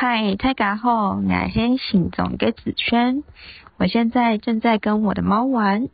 [0.00, 3.24] 嗨，大家好，我是行总嘅子轩，
[3.78, 5.88] 我现在正在跟我的猫玩。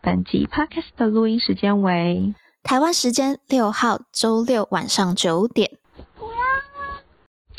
[0.00, 5.72] 本集 podcast 的录音时间为台湾时间六号周六晚上九点。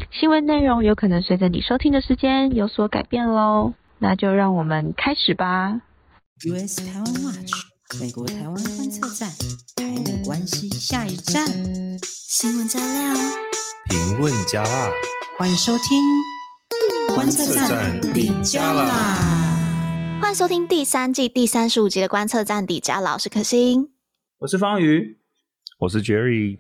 [0.10, 5.82] 新闻内容有可能随着你收听的时间有所改变喽，那就让我们开始吧。
[6.46, 7.52] US 台湾 Watch，
[8.00, 9.30] 美国台湾观测站，
[9.76, 11.46] 台美关系下一站，
[12.02, 13.16] 新闻加料，
[13.90, 14.92] 评论加辣，
[15.40, 16.04] 欢迎收听
[17.16, 19.16] 观测站底加啦！
[20.20, 23.90] 欢迎收听第三季第三十五集的观测站底加啦，我是可心，
[24.40, 25.18] 我是方宇，
[25.80, 26.58] 我是 Jerry。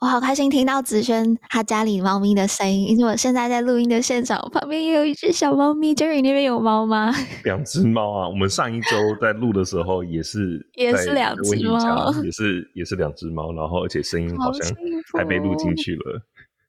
[0.00, 5.94] 我好开心听到子轩他家里猫咪的声音，因为我现在在录音的现场，旁边也有一只小猫咪。
[5.94, 7.12] Jerry 那边有猫吗？
[7.44, 8.26] 两只猫啊！
[8.26, 14.66] 我们上一周在录的时候也是也是两只猫，也是也是两只猫，然后而且声音好像
[15.12, 16.22] 还被录进去了。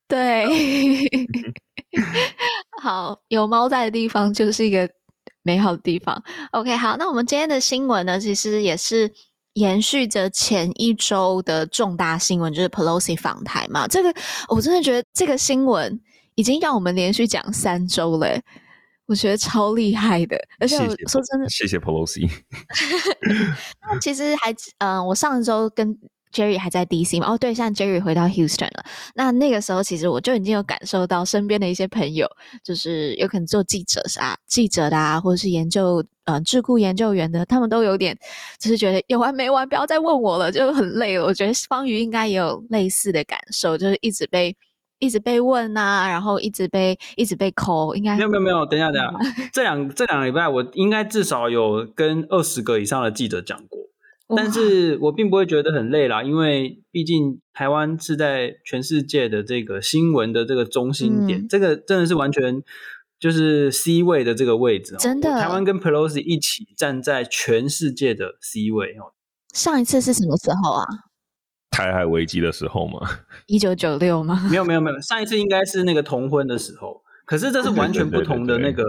[0.08, 0.46] 对，
[2.82, 4.90] 好，有猫在的地方就是一个
[5.44, 6.24] 美好的地方。
[6.52, 9.12] OK，好，那我们今天的新闻呢，其实也是。
[9.56, 13.88] 延续着前一周的重大新闻，就是 Pelosi 访台嘛。
[13.88, 14.14] 这个
[14.50, 15.98] 我真的觉得这个新闻
[16.36, 18.38] 已经让我们连续讲三周了，
[19.06, 20.38] 我觉得超厉害的。
[20.60, 22.30] 而且我说真的，谢谢 Pelosi。
[23.82, 25.98] 那其实还嗯、呃，我上周跟。
[26.36, 27.32] Jerry 还在 DC 吗？
[27.32, 28.84] 哦，对，现在 Jerry 回到 Houston 了。
[29.14, 32.28] 那那个时候，其实我就已经有感受到身边的一些朋友，
[32.62, 38.18] 就是有可能做记者啊、记者的啊，或者是研究呃智库研究员的，他们都有点
[38.60, 41.24] 就是觉得有完没完，不要再问我了，就很累了。
[41.24, 44.54] 我觉得方瑜应该也有类似的感受，就是一直被
[45.00, 53.80] 一直被问啊，然后一直被一直被 call，应该没有没有没有，等一下等一下，这两这两个礼拜我应该至少有跟二十个以上的记者讲过。
[54.36, 62.64] 但是我并不会觉得很累啦，因为毕竟台湾是在全世界的这个新闻的这个中心点，嗯、这个真的是完全
[63.20, 65.30] 就是 C 位的这个位置，真的。
[65.30, 69.14] 台湾跟 Pelosi 一起站在全世界的 C 位哦。
[69.54, 70.84] 上一次是什么时候啊？
[71.70, 73.00] 台海危机的时候吗？
[73.46, 74.48] 一九九六吗？
[74.50, 77.04] 没有没有没有，上一次应该是那个同婚的时候。
[77.26, 78.84] 可是这是完全不同的那个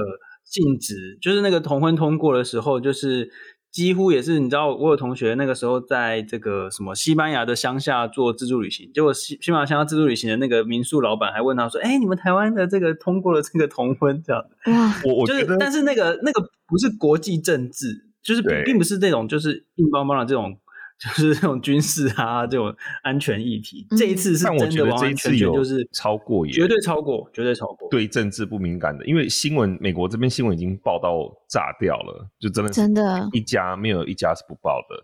[0.44, 3.30] 性质，就是那个同婚通过的时候，就是。
[3.70, 20.58] 几乎也是，你知道，我有同学那个时候在这个什么西班牙的乡下做自助旅行，结果西西班牙乡下自助旅行的那个民宿老板还问他说：“哎，你们台湾的这个通过了这个同婚这样子？”哇，我我就是，但是那个那个不是国际政治，就是并并不是这种就是硬邦邦的这种。
[20.98, 27.86] 就是这种军事啊，这种安全议题，嗯、这一次是真的完完全全就是超过，绝对超过，绝对超过。
[27.90, 34.96] 对政治不敏感的，因为新闻，美国这边新闻已经报到炸掉了，就真的真的，一家没有一家是不报的，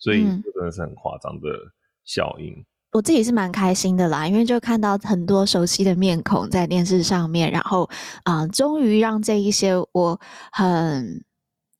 [0.00, 1.48] 所以真的是很夸张的
[2.04, 2.52] 效应。
[2.90, 7.88] 我自己是蛮开心的啦，因为就看到很多熟悉的面孔在电视上面，然后
[8.24, 10.20] 啊、呃，终于让这一些我
[10.50, 11.24] 很。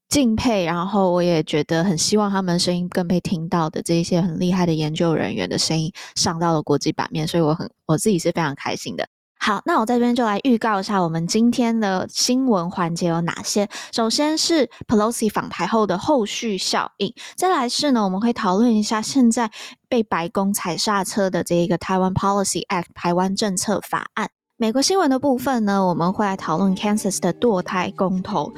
[0.09, 9.07] 敬佩，然后我也觉得很希望他们声音更被听到的这一些很厉害的研究人员的声音上到了国际版面，所以我很我自己是非常开心的。
[9.39, 13.69] 好，那我在这边就来预告一下我们今天的新闻环节有哪些。
[13.93, 19.51] 首先是 Pelosi 访台后的后续效应，再来是呢，我们会讨论一下现在
[19.89, 24.31] 被白宫踩刹车的这一个台湾 Policy Act 台湾政策法案。
[24.57, 28.55] 美国新闻的部分呢，我们会来讨论 Kansas 的堕胎公投。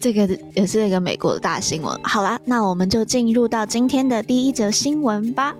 [0.00, 1.94] 这个也是一个美国的大新闻。
[2.02, 5.54] 好啦，那我们就进入到今天的第一则新闻吧。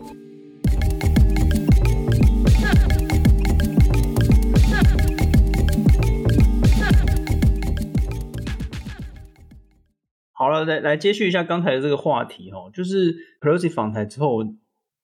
[10.32, 14.42] 好了，来来接续一下刚才的这个话题哦，就是 Pelosi 访台之后，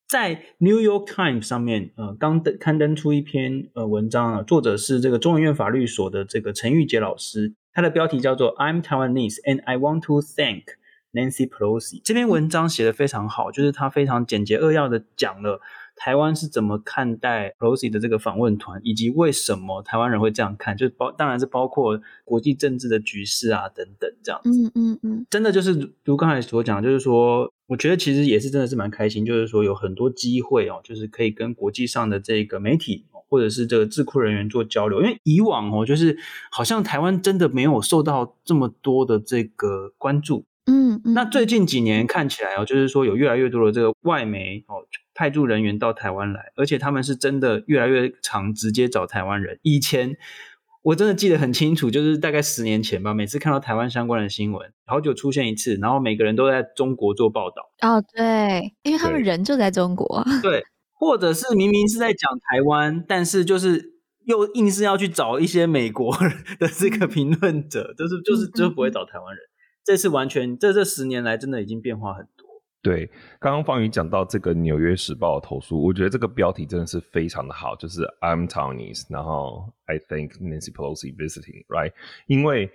[0.08, 7.54] 在 New York Times 上面，呃，刚登刊登出一篇呃文章啊，作者是这个中研院法律所的这个陈玉杰老师。
[7.76, 10.62] 它的标题叫做 "I'm Taiwanese and I want to thank
[11.12, 12.00] Nancy Pelosi"。
[12.02, 15.60] 这篇文章写得非常好，就是他非常简洁扼要的讲了
[15.94, 24.50] 台湾是怎么看待 Pelosi 的这个访问团，以及为什么台湾人会这样看，就包当然是包括国际政治的局势啊等等这样子。
[24.50, 33.04] 嗯嗯嗯，真的就是如刚才所讲，就是说，我觉得其实也是真的是蛮开心，就是说有很多机会哦，就是可以跟国际上的这个媒体。
[33.28, 36.16] 或者是这个智库人员做交流，因为以往哦，就是
[36.50, 40.44] 好像台湾真的没有受到这么多的这个关注。
[40.66, 44.82] 嗯，嗯，那最近几年看起来哦，就是说有越来越多的这个外媒哦
[45.14, 49.58] 派驻人员到台湾来，而且他们是真的越来越常直接找台湾人。
[49.62, 50.16] 以前
[50.82, 57.70] 我真的记得很清楚，就是大概十年前吧，每次看到台湾相关的新闻，好久出现一次，然后每个人都在中国做报道。
[57.82, 60.24] 哦，对，因为他们人就在中国。
[60.42, 60.64] 对。
[60.98, 63.92] 或者是明明是在讲台湾，但是就是
[64.24, 66.16] 又硬是要去找一些美国
[66.58, 69.44] 的这个评论者，就是就是就不会找台湾人。
[69.84, 72.46] 这次完全这这十年来真的已经变化很多。
[72.82, 73.06] 对，
[73.40, 81.92] 刚刚方宇讲到这个《纽约时报》的投诉，我觉得这个标题真的是非常的好，就是 I'm Taiwanese，然后 I think Nancy Pelosi visiting，right？
[82.26, 82.70] 因为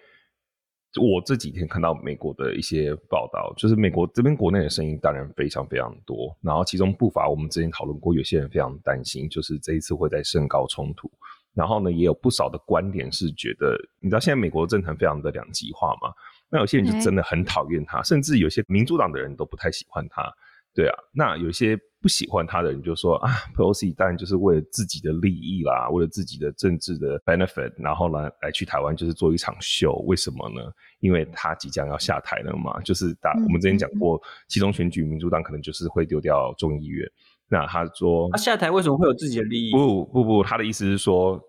[0.99, 11.09] 我这几天看到美国的一些报道，就是美国这边国内的声音当然非常非常多，然后其中不乏我们之前讨论过，有些人非常担心，就是这一次会在升高冲突，
[11.53, 16.11] 然后呢，也有不少的观点是觉得，你知道现在美国政坛非常的两极化嘛。
[16.49, 20.23] 那有些人就真的很讨厌他，甚至有些民主党的人都不太喜欢他，
[20.73, 20.95] 对啊。
[21.13, 29.93] 那有些不喜欢他的人就说啊，Pelosi 当然就是为了自己的利益啦，为了自己的政治的 benefit，然后呢来去台湾就是做一场秀。
[30.07, 30.61] 为什么呢？
[30.99, 32.79] 因为他即将要下台了嘛。
[32.81, 37.07] 就是打我们之前讲过，其中选举民主党可能就是会丢掉众议院。
[37.47, 39.71] 那他说，他下台为什么会有自己的利益？
[39.71, 41.39] 不不不，他的意思是说。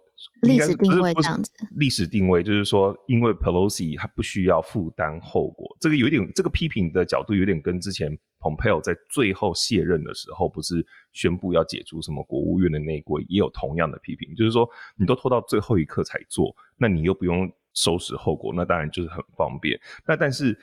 [0.42, 8.10] 历史定位这样子，历史定位就是说，因为 Pelosi 他不需要负担后果，这个有点，这个批评的角度有点跟之前
[8.40, 19.78] Pompeo 在最后卸任的时候，不是宣布要解除什么国务院的内规，也有同样的批评，就是说你都拖到最后一刻才做，那你又不用收拾后果，那当然就是很方便。
[20.06, 20.58] 那但是。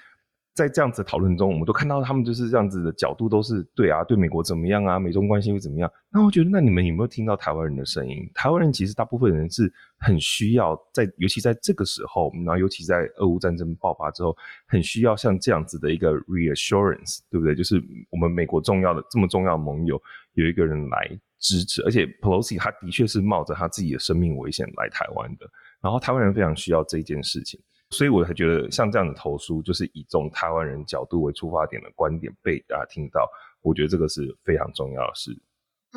[0.59, 5.89] 在这样子讨论中，我们都看到他们就是这样子的角度，都是对啊，对美国怎么样啊，美中关系会怎么样？
[6.11, 8.29] 那我觉得，那你们有没有听到台湾人的声音？
[8.35, 14.35] 台湾人其实大部分人是很需要在，尤其在这个时候，然后尤其在俄乌战争爆发之后，
[14.67, 17.56] 很需要像这样子的一个 reassurance，对不对？
[17.56, 19.97] 就是我们美国重要的这么重要盟友
[20.33, 25.50] 有一个人来支持，而且 Pelosi 他的确是冒着他自己的生命危险来台湾的，
[25.81, 27.57] 然后台湾人非常需要这件事情。
[27.91, 33.27] 所以我才觉得像这样的投书，就是以这种台湾人角度为出发点的观点被大家听到，
[33.62, 35.31] 我觉得这个是非常重要的事。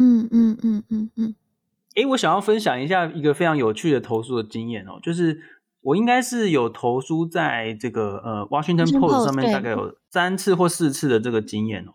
[0.00, 1.34] 嗯嗯嗯嗯嗯。
[1.96, 5.42] 诶，我想要分享一下一个非常有趣的投诉的经验哦，就是
[5.82, 11.92] 我应该是有投书在这个呃 Washington Post 上面，大概有三次或四次的这个经验哦。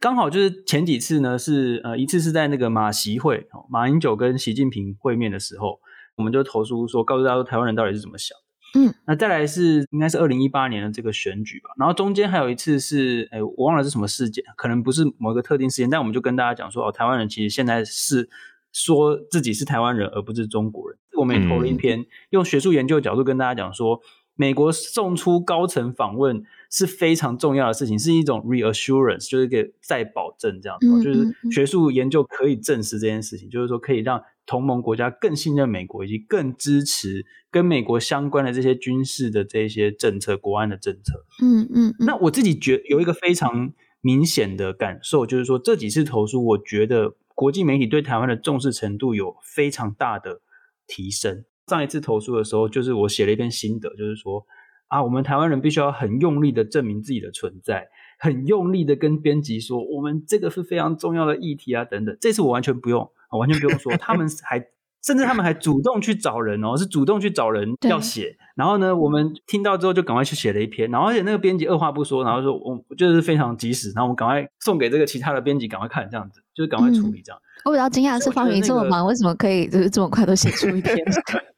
[0.00, 5.80] 刚好就是前几次呢，是呃一次是在那个马习会哦，马英九跟习近平会面的时候，
[6.16, 8.34] 我们就投诉说，告诉大家说台湾人到底是怎么想。
[8.74, 18.28] 嗯，那再来是应该是二零一八年的这个选举吧，然后中间还有一次是，哎，我忘了是什么事件，可能不是某一个特定事件，但我们就跟大家讲说，哦，台湾人其实现在是
[18.72, 20.98] 说自己是台湾人，而不是中国人。
[21.16, 24.00] 我们也投了一篇，用学术研究的角度跟大家讲说，
[24.38, 34.22] 美国送出高层访问是非常重要的事情，是一种 reassurance，就是一个再保证这样子，就是学术研究可以证实这件事情，就是说可以让。
[34.50, 41.22] 同盟国家更信任美国，以及更支持跟美国相关的这些军事的这些政策、国安的政策。
[41.42, 41.94] 嗯嗯，嗯。
[42.06, 50.40] 那我自己觉有一个非常明显的感受，就是说这几次投书，我觉得国际媒体对台湾的重视程度有非常大的
[50.86, 51.44] 提升。
[51.68, 54.46] 上一次投诉的时候，就是我写了一篇心得，就是说
[54.88, 57.88] 啊，我们台湾人必须要很用力的证明自己的存在，
[58.18, 62.16] 很用力的跟编辑说，我们这个是非常重要的议题啊，等等。
[62.20, 63.10] 这次我完全不用。
[63.30, 64.58] 完全不用说，他们还
[65.04, 68.38] 甚至他们还主动去找人哦，是主动去找人要写。
[68.56, 70.90] 然后呢，我们听到之后就赶快去写了一篇。
[70.90, 73.92] 然后而且那个编辑二话不说，然后说我就是非常及时。
[73.94, 77.38] 然后我们赶快送给这个其他的编辑，赶快看这样子，就是赶快处理这样。
[77.38, 80.96] 嗯、我比较惊讶的是方云这么忙，为什么可以就是这么快都写出一篇？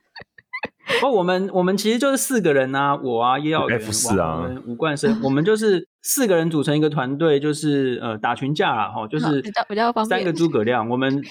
[1.03, 3.81] 哦，我们我们其实就是四个人啊，我啊叶耀元
[4.19, 10.21] 啊，我们吴冠生，我们就是四个人组成一个团队，就是呃打群架啦哈，就是比较比较方便。
[10.21, 11.23] 三个诸葛亮，我们。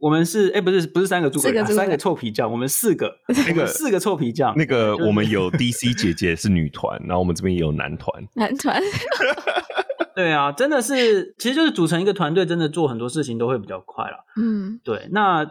[0.00, 2.50] 我们是哎，不是不是三个诸葛亮，三个臭皮匠。
[2.50, 3.10] 我们四个，
[3.46, 4.52] 那个四个臭皮匠。
[4.54, 8.12] 那个我们有 DC 姐姐是女团，然后我们这边也有男团。
[8.36, 8.78] 男团。
[10.14, 14.26] 对啊，真的是，其实就是组成一个团队，真的做很多事情都会比较快了。
[14.36, 15.08] 嗯，对。
[15.10, 15.46] 那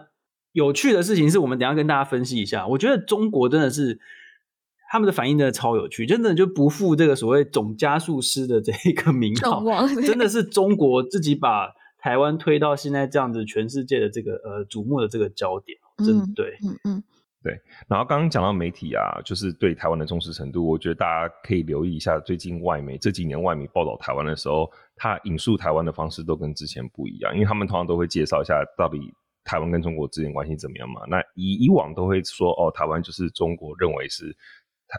[0.53, 2.65] 有趣的事情是我们等一下跟大家分析一下。
[2.65, 3.99] 我觉得中国真的是
[4.89, 9.61] 他们的反应真的超有趣，真的就不负这个所谓总加速师的这一个名号，
[10.05, 11.73] 真的是中国自己把。
[12.03, 17.03] 台湾推到现在这样子，全世界的这个呃瞩目的这个焦点，真的对，嗯嗯，
[17.41, 17.57] 对。
[17.87, 28.99] 然后刚刚讲到媒体啊，就是对台湾的重视程度，我觉得大家可以留意一下，最近外媒这几年外媒报道台湾的时候，他引述台湾的方式都跟之前不一样，因为他们通常都会介绍一下到底
[29.43, 31.01] 台湾跟中国之间关系怎么样嘛。
[31.07, 34.35] 那以以往都会说哦，台湾就是中国认为是。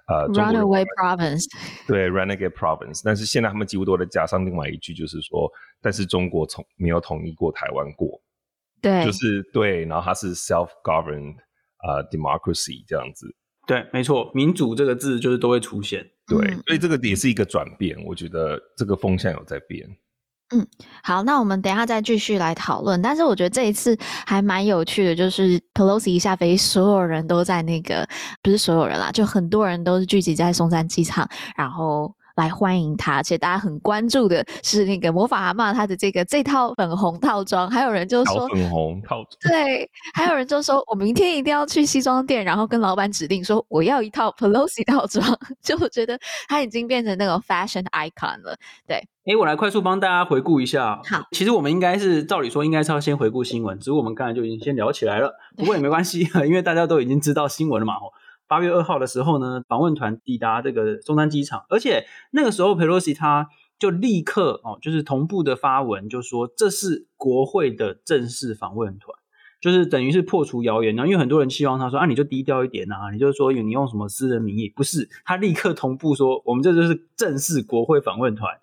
[0.08, 1.44] 呃，Runaway Province，
[1.86, 5.48] 对，Renegade Province，但是现在他们几乎都在加上另外一句，就是说，
[5.80, 8.20] 但是中国从没有统一过台湾过，
[8.82, 11.36] 对，就是对，然后它是 self-governed
[11.86, 13.32] 呃、uh, democracy 这样子，
[13.68, 19.88] 对，没错，民主这个字就是都会出现，对，嗯、所以这个也是一个转变，我觉得这个风向有在变。
[20.50, 20.66] 嗯，
[21.02, 23.00] 好，那我们等下再继续来讨论。
[23.00, 23.96] 但是我觉得这一次
[24.26, 28.06] 还蛮有趣的，就是 Pelosi 一下飞机，所有人都在那个，
[28.42, 32.14] 不是所有人啦，就很多人都是聚集在松山机场，然后。
[32.37, 48.57] 来欢迎他，而且大家很关注的是那个魔法阿嬷她的这个这套粉红套装，还有人就说粉红套装，对，还有人就说我明天一定要去西装店，然后跟老板指定说我要一套 Pelosi 套装，就我觉得他已经变成那种 fashion icon 了。
[48.87, 51.00] 对，哎，我来快速帮大家回顾一下。
[51.09, 57.95] 好，其实我们应该是照理说应该是要先回顾新闻，只是我们刚才就已经先聊起来了，不过也没关系，因为大家都已经知道新闻了嘛。
[58.54, 63.49] 八月二号的时候呢，访问团抵达这个松山机场，而且那个时候佩洛西他
[63.80, 69.12] 就立刻哦，就是同步的发文，就说这是国会的正式访问团，
[69.61, 70.94] 就是等于是破除谣言。
[70.94, 78.61] 然后因为很多人希望他说啊，你就低调一点啊，你就说你用什么私人名义，不是，他立刻同步说，我们这就是正式国会访问团。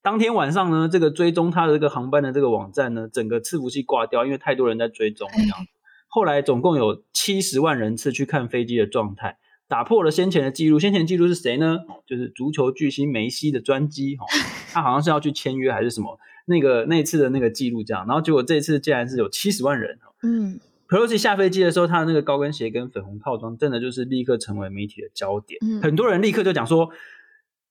[0.00, 5.58] 当天晚上呢，这个追踪他的这个航班的这个网站呢，整个伺服器挂掉，因为太多人在追踪这样
[6.14, 10.78] 后来总共有七十万人次去看飞机的状态，打破了先前的记录。
[10.78, 11.78] 先前记录是谁呢？
[12.06, 14.26] 就是足球巨星梅西的专机，哈，
[14.74, 16.18] 他好像是要去签约还是什么？
[16.44, 19.98] 那个那次的那个记录这样，然后结果这次竟然是有七十万人。
[20.22, 25.58] 嗯，Pelosi 下飞机的时候，他的那个高跟鞋跟粉红套装，真的就是立刻成为媒体的焦点。
[25.66, 26.90] 嗯，很多人立刻就讲说，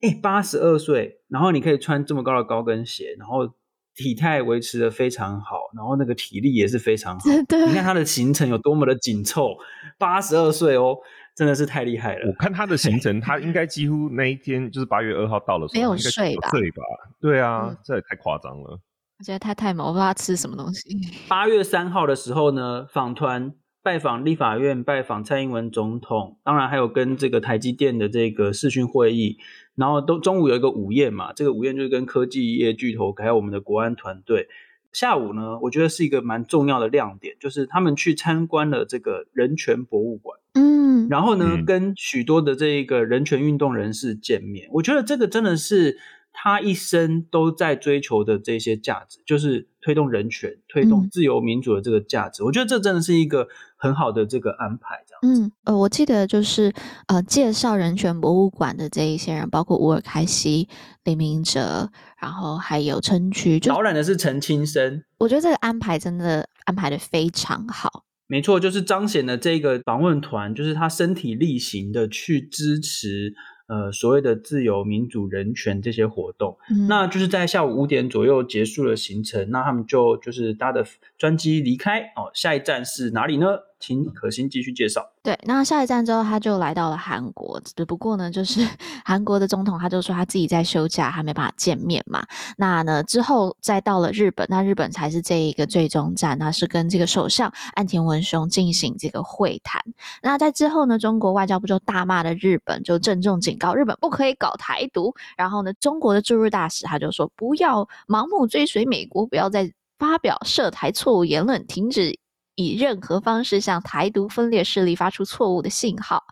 [0.02, 3.54] 哎，八十二岁，然后你可以穿这么高的高跟鞋，然后。
[3.96, 7.26] 体态维持的非常好，然后那个体力也是非常好。
[7.48, 9.50] 对，你看他的行程有多么的紧凑，
[9.98, 10.96] 八十二岁哦，
[11.36, 12.28] 真的是太厉害了。
[12.28, 16.50] 我看他的行程， 他应该几乎那一天就是八月二号到了，没有睡吧？
[16.50, 16.84] 睡吧？
[17.20, 18.80] 对啊，嗯、这也太夸张了。
[19.20, 20.90] 我觉得他太猛，我不知道他吃什么东西。
[21.28, 29.38] 八月三号的时候呢，访团拜访立法院，拜访蔡英文总统，当然还有跟这个台积电的这个视讯会议。
[29.74, 34.48] 然后都中午有一个午宴嘛，这个午宴就是跟科技业巨头还有我们的国安团队。
[34.92, 44.68] 下午呢，我觉得是一个蛮重要的亮点，就是他们去参观了这个人权博物馆，嗯，然后呢，嗯、跟许多的这个人权运动人士见面。
[44.74, 45.98] 我觉得这个真的是
[46.34, 52.44] 他一生都在追求的这些价值，就是推动人权、推动自由民主的这个价值。
[52.44, 53.48] 嗯、我觉得这真的是一个。
[53.82, 55.42] 很好的这个安排，这样子。
[55.42, 56.72] 嗯，呃，我记得就是
[57.08, 60.70] 呃，介绍人权博物馆的这一些人，包括乌尔开西、
[61.04, 61.90] 李明哲，
[62.22, 65.04] 然后还有陈菊，就导览的是陈清生。
[65.18, 68.04] 我觉得这个安排真的安排的非常好。
[68.28, 73.34] 没错，就是彰显了这个访问团，就是他身体力行的去支持。
[73.68, 80.86] 呃，所谓的自由、民主、人权这些活动，嗯、那就是在下午五点左右结束了行程，那他们就就是搭的
[81.18, 82.30] 专机离开哦。
[82.34, 83.48] 下一站是哪里呢？
[83.82, 85.02] 请可心继续介绍。
[85.24, 87.60] 对，那下一站之后，他就来到了韩国。
[87.76, 88.66] 只不过呢，就是
[89.04, 92.26] 韩国的总统，他就说他自己在休假，还没办法见面嘛。
[92.58, 99.82] 那呢之后再到了日本，那日本才是这一个最终站，那是跟这个首相岸田文雄进行这个会谈。
[100.22, 105.14] 那在之后呢，中国外交部就大骂了日本，就郑重警告日本不可以搞台独。
[105.36, 112.18] 然后呢，中国的驻日大使他就说不要盲目追随美国，不要再发表涉台错误言论，停止。
[112.56, 116.24] 以任何方式向台独分裂势力发出错误的信号，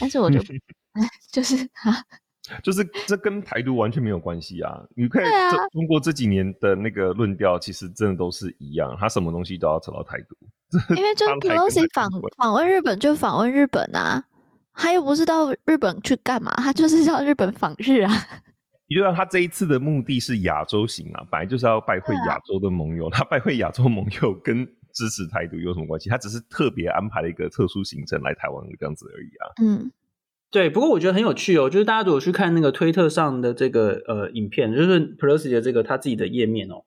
[0.00, 0.40] 但是我就，
[1.30, 2.02] 就是 啊，
[2.62, 4.82] 就是这跟台独完全没有关系啊！
[4.96, 10.36] 你看，这中国这几年的那个论调，其实真的都是一样，他什么东西都要扯到台独，
[10.96, 14.24] 因为 就 Pelosi 访访问日本就访问日本啊，
[14.74, 18.12] 他又不是到日本去干嘛，他就是到日本访日啊。
[18.88, 24.68] 你知道他这一次的目的是亚洲行啊，本来就是要拜会亚洲的盟友，他拜会亚洲盟友跟。
[24.92, 26.08] 支持台独有什么关系？
[26.08, 29.44] 他只是特别安排了一个特殊行程来台湾这样子而已啊。
[29.62, 29.90] 嗯，
[30.50, 30.70] 对。
[30.70, 36.84] 不过我觉得很有趣哦，就是大家如果去看那个推特上的这个呃影片，就是 Pelosi 的这个他自己的页面哦，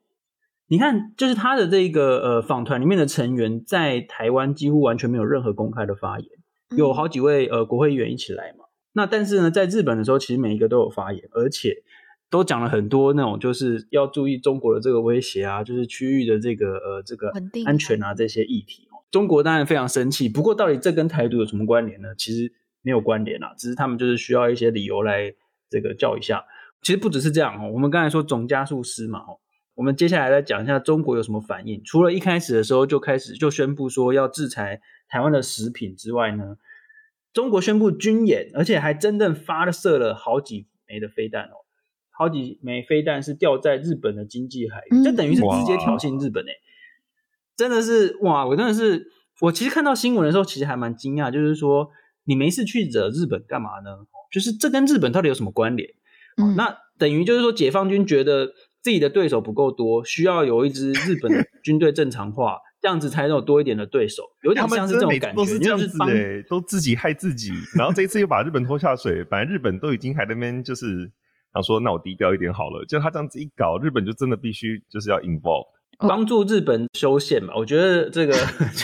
[0.67, 6.29] 你看，就是他的这个呃访团里面的成员在台湾几乎完全没有任何公开的发言，
[6.77, 8.65] 有好几位呃国会议员一起来嘛。
[8.93, 11.83] 那但是呢，在日本的时候，其实每一个都有发言，而且。
[12.29, 17.31] 都讲了很多那种，就是要注意中国的这个威胁啊，就是区域的这个呃这个
[17.65, 19.05] 安全啊这些议题哦。
[19.11, 22.09] 中国当然非常生气，不过到底这跟台独有什么关联呢？
[22.17, 22.51] 其实
[22.81, 25.33] 没有关联啊，只是他们就是需要一些理由来
[25.69, 26.43] 这个叫一下。
[26.81, 29.39] 其实不只是这样哦，我们刚才说总加速师嘛哦，
[29.75, 31.81] 我们接下来再讲一下中国有什么反应。
[31.83, 36.57] 除了一开始的时候就开始就宣布说要制裁台湾的食品之外呢，
[37.33, 41.64] 中国宣布军演，而且还真正发射了好几枚的飞弹哦。
[42.17, 46.57] 好几枚飞弹是掉在日本的经济海域，这等于是直接挑衅日本诶、欸，
[47.57, 48.45] 真的是哇！
[48.45, 49.07] 我真的是，
[49.41, 51.89] 我其实看到新闻的时候，其实还蛮惊讶，就是说
[52.25, 54.05] 你没事去惹日本干嘛呢？
[54.31, 55.89] 就是这跟日本到底有什么关联？
[56.37, 58.47] 嗯，那等于就是说解放军觉得
[58.81, 71.11] 自己的对手不够多，需要有一支日本的军队正常化， 这样子才能有多一点的对手，有点像是这种感觉，都是这样子哎，都自己害自己，然后这一次又把日本拖下水，反正日本都已经还在那边就是
[71.55, 75.65] 想说，那我低调一点好了，就他这样子一搞，日本就真的必须就是要 involve。
[75.97, 77.53] 帮助日本修宪嘛？
[77.55, 78.35] 我觉得这个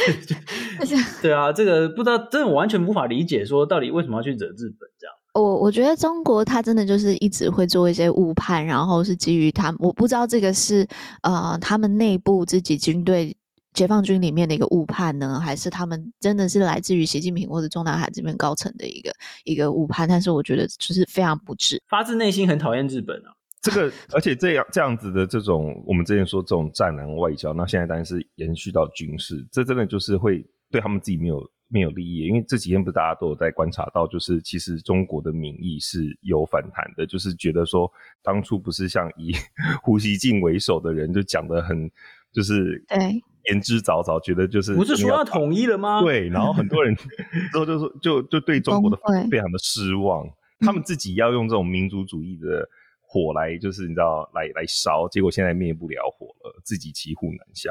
[1.21, 5.13] 对啊，这个不知道，真的我完全无法理解，说到底为什么要去惹日本这样？
[5.33, 10.87] 我我觉得中国他真的就是一直会做一些误判，然后是基于他，我不知道这个是
[11.23, 13.35] 呃他们内部自己军队
[13.73, 19.11] 解放军里面的一个误判呢，还是他们真的是来自于习近平或者中南海这边高层的一个
[19.43, 20.07] 一个误判？
[20.07, 23.31] 但是我觉得就是非常不智，发自内心很讨厌日本啊。
[23.61, 32.25] 这个，而且这样这样子的这种，我们之前说这种战狼外交，那现在当然是延续到军事，这真的就是会对他们自己没有没有利益。
[32.25, 37.87] 因为这几天不是大家都有在观察到，就是其实中国的民意是有反弹的，就是觉得说
[38.23, 39.31] 当初不是像以
[39.83, 41.87] 胡锡进为首的人就讲的很，
[42.33, 46.01] 就是对言之凿凿，觉得就是不是说要统一了吗？
[46.01, 46.95] 对，然后很多人
[47.51, 48.97] 之后就说就就对中国的
[49.29, 50.25] 非常的失望，
[50.59, 52.67] 他们自己要用这种民族主义的。
[53.13, 57.69] 火来就是你知道来来烧，结果现在灭不了火了，自己骑虎难下。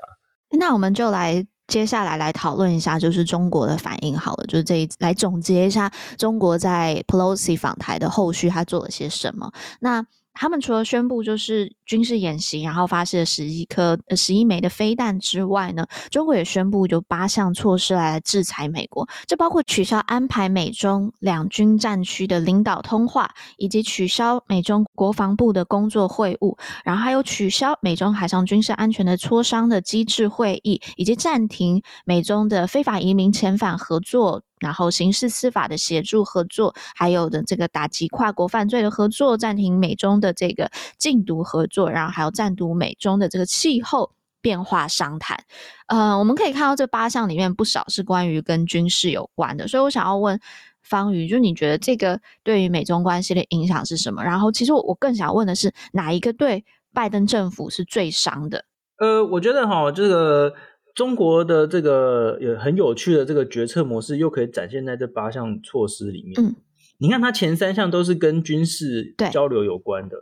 [0.50, 9.50] 那我们就来接下来来讨论一下，就是中国的反应好了，就是这一来总结一下中国在 Pelosi 访台的后续，他做了些什么？
[9.80, 10.04] 那。
[10.40, 34.40] 他们除了宣布就是军事演习，然后发射十一颗、十一枚的飞弹之外呢，中国也宣布有八项措施来制裁美国，这包括取消安排美中两军战区的领导通话，以及取消美中国防部的工作会晤，然后还有取消美中海上军事安全的磋商的机制会议，以及暂停美中的非法移民遣返合作。
[34.60, 44.12] 然后，刑事司法的协助合作，还有的这个打击跨国犯罪的合作，暂停美中的这个禁毒合作，然后还有暂停美中的这个气候
[44.42, 45.42] 变化商谈。
[45.86, 50.38] 呃，我们可以看到这八项里面不少是关于跟军事有关的，所以我想要问
[50.82, 54.22] 方宇，就你觉得这个对于美中关系的影响是什么？
[54.22, 58.64] 然后，其实我我更想问的是，哪一个对拜登政府是最伤的？
[58.98, 60.52] 呃，我觉得哈，这个。
[61.00, 66.34] 中国的这个有很有趣的这个决策模式，又可以展现在这八项措施里面。
[66.38, 66.54] 嗯，
[66.98, 70.18] 你看它前三项都是跟军事交流有关的。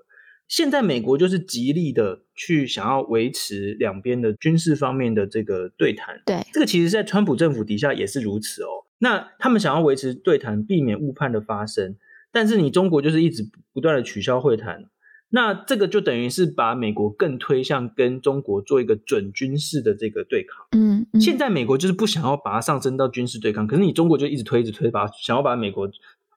[0.46, 6.22] 现在美国就是极力的去想要维持两边的军事方面的这个对谈。
[6.24, 8.86] 对，这个其实在川普政府底下也是如此哦。
[9.00, 11.96] 那他们想要维持对谈，避免误判的发生，
[12.30, 13.42] 但是你中国就是一直
[13.74, 14.84] 不断的取消会谈。
[15.30, 20.66] 那这个就等于是把美国更推向跟中国做一个准军事的这个对抗。
[20.72, 25.86] 嗯，嗯，现在美国就是不想要把它上升到军事对抗，可是你中国就一直推，一直推，把想要把美国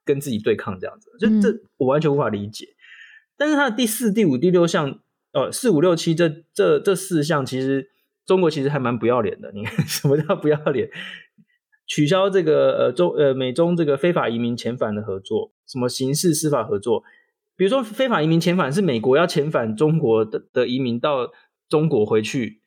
[0.04, 2.66] 跟自己对抗这样子，就这我完全无法理解。
[2.66, 2.76] 嗯、
[3.38, 4.98] 但是它的第四、第五、第六项，
[5.32, 7.88] 呃，四五六七这这这四项，其实
[8.26, 9.50] 中国其实还蛮不要脸的。
[9.52, 10.90] 你看 什么叫不要脸？
[11.86, 17.02] 取消这个呃中呃美中这个非法移民遣返的合作，什么刑事司法合作？
[17.56, 21.30] 比如说，非法移民遣返是美国要遣返中国的的移民到
[21.68, 22.60] 中国回去，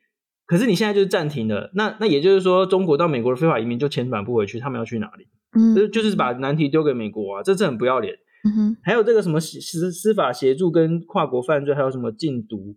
[0.45, 1.71] 可是你现在就是暂停了。
[1.73, 5.27] 那那也就是说，中国到美国的非法移民就遣返不回去，他们要去哪里？
[5.57, 8.15] 嗯，就是把难题丢给美国啊，这这很不要脸。
[8.47, 12.75] 嗯哼，还有这个什么司司法协助跟跨国犯罪，还有什么禁毒。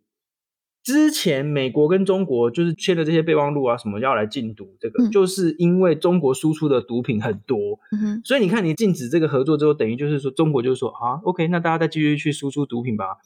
[0.88, 13.18] 之前美国跟中国就是签了这些备忘录啊，什么要来禁毒，这个、嗯、就是因为中国输出的毒品很多，嗯、所以你看你禁止这个合作之后，等于就是说中国就是说啊，OK，那大家再继续去输出毒品吧。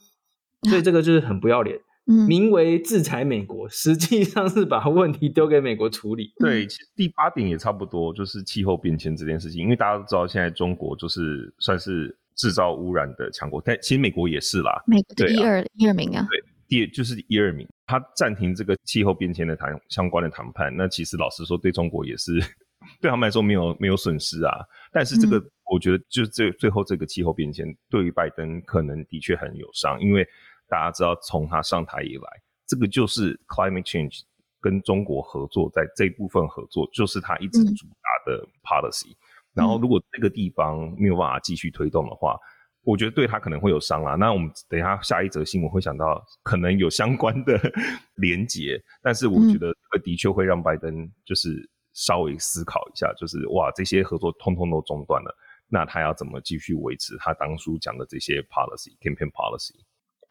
[0.63, 6.33] 所以这个就是很不要脸， 嗯、名为制裁美国，实际上是把问题丢给美国处理。
[6.39, 16.27] 对，其实第八点也差不多，就是气候变迁这件事情，因为大家都知道现在中国就是算是制造污染的强国，但其实美国也是啦，美国的一二一二名啊。
[16.29, 22.39] 对第就是一二名，他暂停这个气候变迁的谈相关的谈判，那其实老实说，对中国也是
[22.99, 24.51] 对他们来说没有没有损失啊。
[24.91, 25.39] 但是这个
[25.71, 30.27] 我觉得，就是最最后这个气候变迁对于拜登可能的确很有伤，因为
[30.67, 32.27] 大家知道从他上台以来，
[32.65, 34.21] 这个就是 climate change
[34.59, 39.11] 跟中国合作在这一部分合作，就是他一直主打的 policy。
[39.11, 39.17] 嗯、
[39.53, 42.35] 然后如果这个地方没有办法继续推动的话，
[42.83, 44.15] 我觉得对他可能会有伤啦。
[44.15, 47.59] 那我们等一下下一则新闻会想到可能有相关的
[48.15, 55.35] 连结，但是我觉得的确会让拜登就是稍微思考一下，就是哇，这些合作通通都中断了，
[55.69, 59.73] 那他要怎么继续维持他当初讲的这些 policy campaign policy？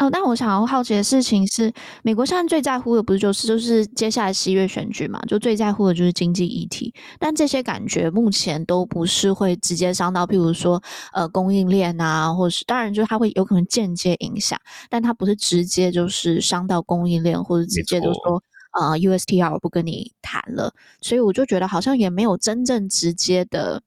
[0.03, 5.21] 哦，那我想要好奇的事情是，美国现在最在乎的不是就是就是接下来十一月选举嘛？
[5.29, 14.59] 就最在乎的就是经济议题，但这些感觉目前都不是会直接伤到，譬如说呃供应链啊，或是当然就是它会有可能间接影响，
[14.91, 23.81] 但它不是直接就是伤到供应链，或者直接就说呃 USTR 不跟你谈了，所以我就觉得好像也没有真正直接的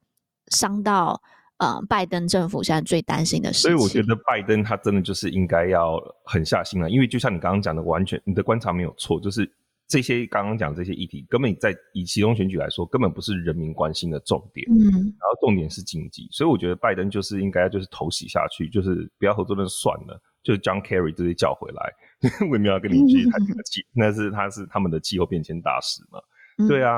[0.47, 1.21] 伤到。
[1.57, 9.49] 呃，拜登政府现在最担心的事情，所以我觉得拜登他真的就是应该要狠下心来，因为就像你刚刚讲的，完全你的观察没有错，就是
[9.87, 14.67] 这些刚刚讲这些议题，根本在以其中选举来说，根本不是人民关心的重点。
[14.69, 21.93] 嗯，然后重点是经济，所以我觉得拜登就是应该就是投洗下去，就是不要合作那就算了，就是 John Kerry 这些叫回来，
[22.49, 26.19] 我也没有要跟你继续谈这个气，那是他是他们的气候变迁大使嘛？
[26.57, 26.97] 嗯、对啊。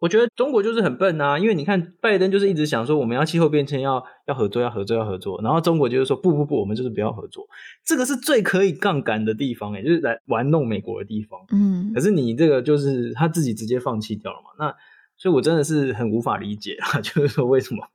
[0.00, 7.46] 我觉得中国就是很笨啊，因为你看拜登就是一直想说我们要气候变迁要要合作要合作要合作，然后中国就是说不不不，我们就是不要合作，
[7.84, 11.38] 这个是最可以杠杆的地方也，就是来玩弄美国的地方。
[11.52, 14.50] 嗯，可是你这个就是他自己直接放弃掉了嘛？
[14.58, 14.74] 那
[15.18, 17.86] 所以我真的是很无法理解啊， 就是说为什么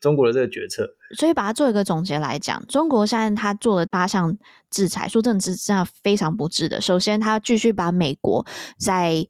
[0.00, 0.88] 中国的这个决策？
[1.14, 4.34] 所以把它做一个总结来讲，中国现在他做了八项
[4.70, 6.80] 制裁，说真的是这样非常不智的。
[6.80, 8.46] 首先，他继续把美国
[8.78, 9.26] 在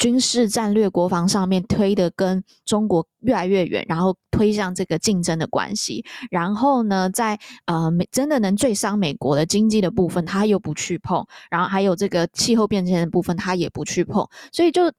[0.00, 6.02] 军事战略国防上面推的跟中国越来越远，然后推向这个竞争的关系。
[6.30, 11.22] 然后呢，在呃美真的能最伤美国的经济的部分，他又不去碰。
[11.50, 14.26] 然后还有这个气候变迁的部分，他也不去碰。
[14.50, 14.90] 所以就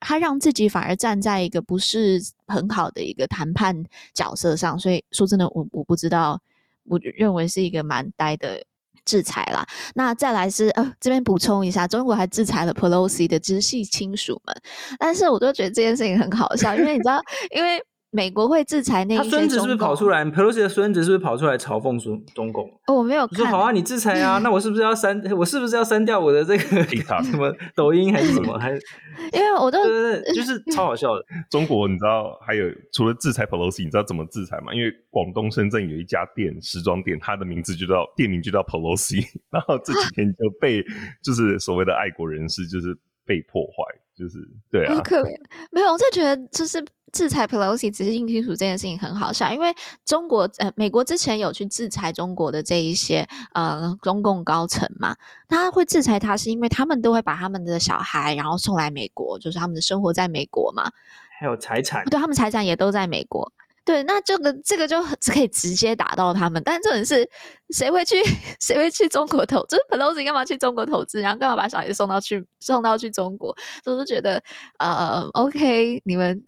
[0.00, 3.84] 他让自己反而站在一个不是很好的一个谈判
[4.14, 4.78] 角色上。
[4.78, 6.40] 所以说真的，我我不知道，
[6.84, 8.64] 我认为是一个蛮呆的。
[9.08, 14.54] 制裁啦，那再来是呃，这边补充一下，中国还制裁了 Pelosi 的直系亲属们，
[14.98, 17.82] 但是我就觉得这件事情很好笑，因为你知道，因为。
[18.10, 22.64] 美国会制裁那一些，他孙子是不是跑出来？Pelosi 的孙子是不是跑出来嘲讽中中共？
[22.86, 23.38] 哦，我没有看。
[23.38, 25.20] 说好啊，你制裁啊， 那我是不是要删？
[25.36, 26.84] 我是不是要删掉我的这个
[27.22, 28.58] 什么抖音还是什么？
[28.58, 28.80] 还是
[29.34, 31.22] 因为我都对对对，就是超好笑的。
[31.50, 34.72] 中国你知道还有除了制裁 Pelosi，你知道怎么制裁吗？
[34.72, 40.82] 因为广东深圳有一家店时装店，它的名字就叫店名就叫 Pelosi，然后这几天就被
[41.22, 43.84] 就是所谓的爱国人士就是被破坏，
[44.16, 44.38] 就是
[44.70, 45.36] 对啊，好可怜。
[45.70, 46.82] 没有，我就觉得就是。
[47.12, 55.16] 制裁 Pelosi 直系亲属这件事情很好笑，因为中国呃美国之前有去制裁中国的这一些呃中共高层嘛，
[55.48, 60.90] 他会制裁他是因为他们都会把他们的小孩然后送来美国，就是他们的生活在美国嘛，
[61.38, 63.50] 还有财产，对，他们财产也都在美国，
[63.84, 67.28] 对，那这个这个就可以直接打到他们，但这种是
[67.70, 68.22] 谁会去
[68.60, 69.64] 谁会去中国投？
[69.66, 73.56] 就是 Pelosi 干嘛去中国投资，然后干嘛把小孩送到去送到去中国？
[73.82, 74.42] 所以我就觉得
[74.78, 76.44] 呃 OK 你们。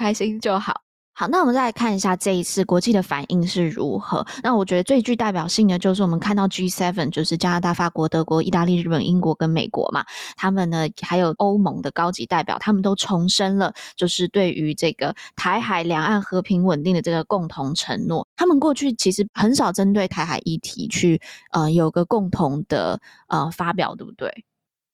[0.00, 0.80] 开心就好。
[1.12, 4.26] 好，那我们再来看一下这一次国际的反应是如何。
[4.42, 10.02] 那我觉得最具代表性的就是我们看到 G7，就是加拿大、法国、德国、意大利、日本、英国跟美国嘛，
[10.38, 18.26] 他们呢还有欧盟的高级代表，他们都重申了，就是对于这个台海两岸和平稳定的这个共同承诺。
[18.34, 24.32] 他们过去其实很少针对台海议题去呃有个共同的呃发表，对不对？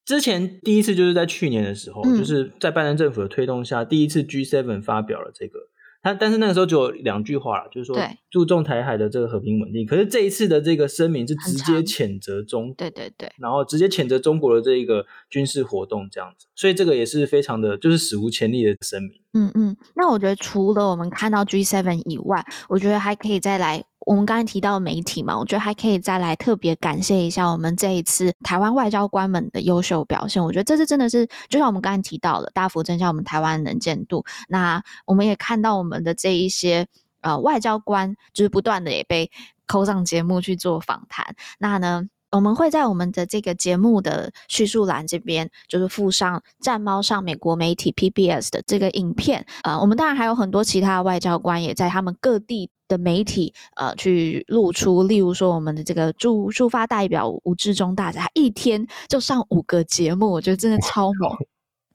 [0.07, 5.59] 之前第一次就是在去年的时候，嗯、就是在拜登政府的推动下，第一次 G7 发表了这个。
[6.01, 7.97] 他但是那个时候只有两句话了，就是说
[8.29, 9.85] 注重台海的这个和平稳定。
[9.85, 16.47] 可是这一次的这个声明是直接谴责中，对对对，然后直接谴责中国的这一个军事活动这样子。
[16.55, 19.11] 所以这个也是非常的，就是史无前例的声明。
[19.33, 23.83] 嗯嗯，那我觉得除了我们看到 G7 以外，我觉得还可以再来。
[24.07, 30.41] 我们刚才提到媒体嘛，我觉得还可以再来特别感谢一下我们这一次台湾外交官们的优秀表现。
[30.41, 34.23] 我觉得这次真的是，就像我们刚才提到的，大幅增加我们台湾能见度。
[34.47, 36.87] 那我们也看到我们的这一些
[37.19, 39.29] 呃外交官，就是不断的也被
[39.65, 41.35] 扣上节目去做访谈。
[41.59, 49.45] 那呢，我们会在我们的这个节目的叙述栏这边，就是附上战猫上美国媒体 PBS 的这个影片。
[49.63, 52.69] 呃，我们当然还有很多其他的外交官也在他们各地。
[52.89, 61.29] 的媒体呃去露出，例如说我们的这个驻驻发代表吴志忠大家，他一天就上五个节目，我觉得真的超猛。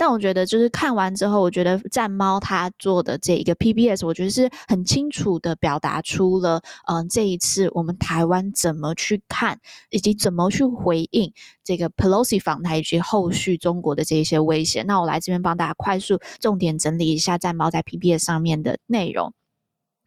[0.03, 9.61] 那我觉得就是看完之后，我觉得战猫他做的这一个 PBS，我觉得是很清楚的表达出了，嗯、这一次我们台湾怎么去看，
[9.91, 14.83] 以及怎么去回应这个 Pelosi 访台以及后续中国的这一些威胁。
[14.83, 19.33] 那我来这边帮大家快速重点整理一下战猫在 PBS 上面的内容。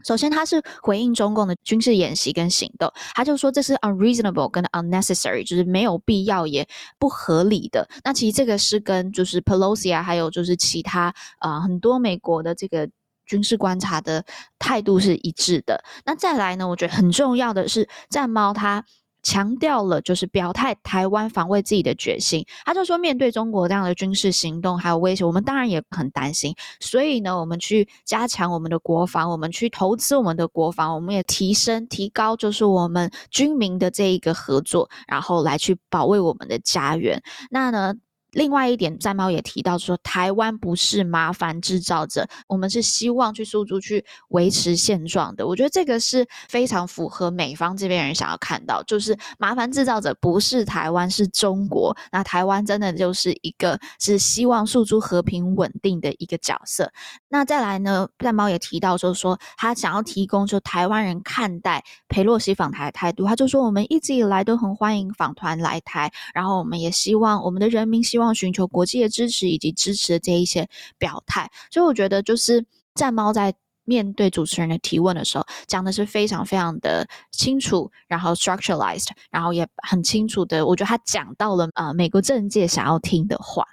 [0.05, 6.67] 首先，他是回应中共的军事演习跟行动，他就说这是 unreasonable 跟 unnecessary，就是没有必要也
[6.99, 7.87] 不合理的。
[8.03, 12.87] 那其实这个是跟就是 Pelosi 啊，还有就是其他啊、很多美国的这个
[13.25, 14.23] 军事观察的
[14.59, 15.83] 态度是一致的。
[16.05, 18.85] 那再来呢，我觉得很重要的是战猫它
[19.25, 22.45] 强调了就是表态台湾防卫自己的决心。
[22.63, 26.53] 他就说，面对中国这样的军事行动还有威胁，我们当然也很担心。
[26.79, 37.21] 所以呢，我们去加强我们的国防，我们去投资我们的国防，我们也提升提高就是我们军民的这一个合作，然后来去保卫我们的家园。
[37.49, 37.93] 那呢？
[38.35, 45.47] 另外一点，战猫也提到说，台湾不是麻烦制造者，我们是希望去诉诸去维持现状的。
[45.47, 51.95] 我觉得这个是非常符合美方这边人想要看到，就是麻烦制造者不是台湾，是中国。
[52.11, 56.91] 那台湾真的就是一个是希望诉诸和平稳定的一个角色。
[57.29, 68.24] 那再来呢，战猫也提到说，说他想要提供就台湾人看待裴洛西访台的态度，他就说我们一直以来都很欢迎访团来台，然后我们也希望我们的人民希望。
[68.33, 83.63] 寻求国际的支持以及支持的这一些表态，所以我觉得就是战猫在面对主持人的提问的时候，讲的是非常非常的清楚，然后 structuralized，然后也很清楚的，我觉得他讲到了呃美国政界想要听的话。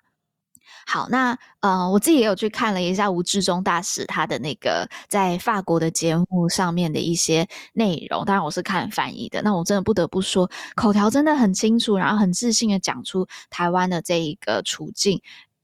[0.86, 9.40] 好，那呃，我自己也有去看了一下吴志忠大使他的那个在法国的节目上面的一些内容，当然我是看翻译的。
[9.42, 15.20] 那我真的不得不说，口条真的很清楚，然后很自信的讲出台湾的这一个处境，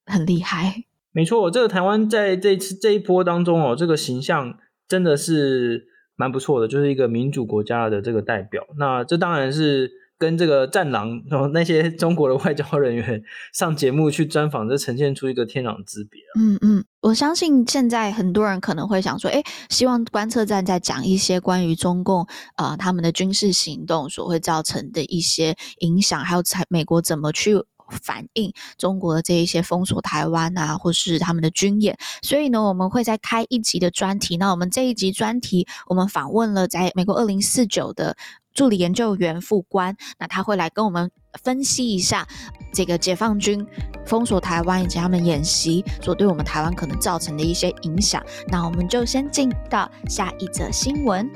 [0.06, 0.84] 很厉害。
[1.12, 8.66] 没错，这个台湾在这次这一波当中哦，这个形象真的是蛮不错的，就是一个民主国家的这个代表。
[8.78, 9.97] 那这当然是。
[10.18, 13.22] 跟这个战狼，然后那些中国的外交人员
[13.54, 16.20] 上节目去专访，这呈现出一个天壤之别。
[16.38, 22.26] 嗯嗯，我相信现在很多人可能会想说，哎，希望观测站在讲一些关于中共
[22.56, 27.54] 啊、他们的军事行动所会造成的一些影响，还有才美国怎么去
[28.02, 31.96] 反映中国的这一些封锁台湾啊，或是他们的军演。
[32.22, 34.36] 所以呢，我们会再开一集的专题。
[34.36, 38.16] 那我们这一集专题，我们访问了在美国二零四九的。
[38.54, 41.08] 助理研究员副官，那他会来跟我们
[41.40, 42.26] 分析一下
[42.74, 43.64] 这个解放军
[44.04, 48.20] 封锁台湾以及他们演习所对我们台湾可能造成的一些影响。
[48.48, 51.30] 那我们就先进到下一则新闻。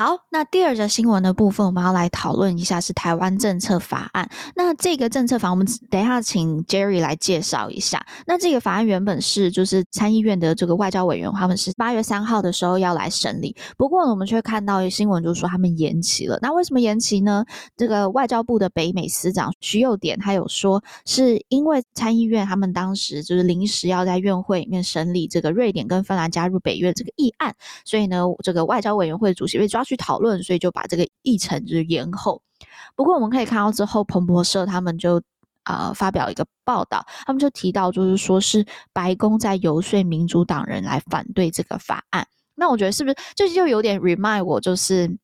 [0.00, 4.26] 好，那第二则新闻的部分，我们要来讨论一下是台湾政策法案。
[4.56, 8.02] 那这个政策法，我们等一下请 Jerry 来介绍一下。
[8.26, 16.38] 那这个法案原本是就是参议院的这个外交委员，他们是八月三号的时候要来审理，不过呢，我们却看到新闻，就说他们延期了。
[16.40, 17.44] 那为什么延期呢？
[17.76, 32.40] 这个外交部的北美司长徐佑典他有说，是因为参议院他们当时就是临时要在院会里面审理这个瑞典跟芬兰加入北约这个议案，所以呢，这个外交委员会主席被抓去讨论，所以就把这个议程就是延后。
[32.94, 35.20] 不过我们可以看到之后，彭博社他们就
[35.64, 42.24] 呃发表一个报道，他们就提到就是说是白宫在游说民主党人来反对这个法案。
[42.54, 45.18] 那我觉得是不是就就有点 remind 我，就是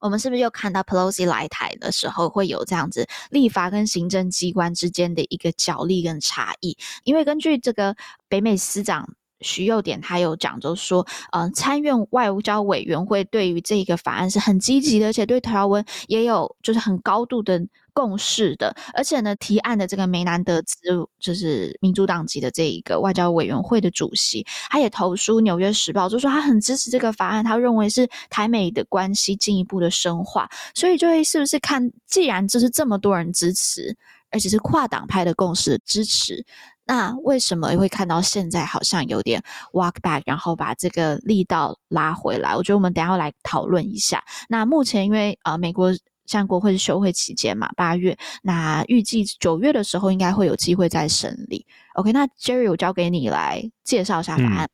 [0.00, 6.76] 我们是不是又看到 Pelosi 来台的时候会有这样子立法跟行政机关之间的一个角力跟差异？
[7.04, 7.96] 因为根据这个
[8.28, 9.08] 北美司长。
[9.40, 17.60] 徐佑典他有讲，就是说，呃，参院外交委员会对于这个法案是很积极的，而且对条文也有就是很高度的
[17.92, 18.74] 共识的。
[18.94, 20.76] 而且呢，提案的这个梅南德兹
[21.18, 30.48] 就是民主党籍的这一个外交委员会的主席，他也投书《纽约时报》，就说他很支持这个法案，他认为是台美的关系进一步的深化。
[30.74, 33.96] 所以，就会是不是看，既然这是这么多人支持，
[34.30, 36.44] 而且是跨党派的共识支持。
[36.90, 39.40] 那为什么会看到现在好像有点
[39.72, 42.56] walk back，然后把这个力道拉回来？
[42.56, 44.20] 我觉得我们等下要来讨论一下。
[44.48, 45.92] 那目前因为呃美国
[46.26, 51.64] 像国会是休会期间嘛，八月，那预计九月的时候应该会有机会再审理。
[51.94, 54.68] OK，那 Jerry 我交给你来介绍一下法案。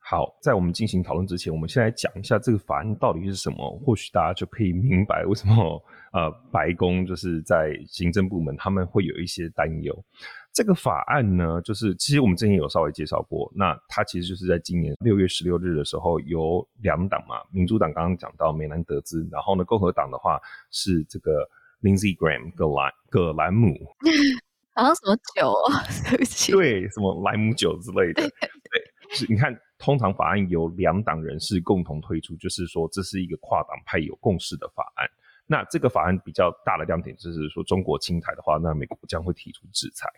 [0.00, 5.82] 好，在我们进行讨论之前，我们先来讲一下这个法案到底是什么，或许大家就可以明白为什么
[6.14, 9.94] 呃白宫就是在行政部门他们会有一些担忧。
[10.58, 20.40] 这个法案呢，就是其实我们之前有稍微介绍过，那它其实就是在今年六月十六日的时候，由两党嘛，民主党刚刚讲到梅兰德兹，然后呢，共和党的话
[20.72, 21.48] 是这个
[21.80, 23.72] Lindsey Graham 葛兰葛兰姆，
[24.74, 25.78] 好像什么酒啊，
[26.10, 35.08] 对不起，对，什么莱姆酒之类的，对，是你看，通常法案由两党人士共同推出，就是说这是一个跨党派有共识的法案。
[35.46, 40.10] 那这个法案比较大的亮点就是说，中国侵台的话，那美国将会提出制裁。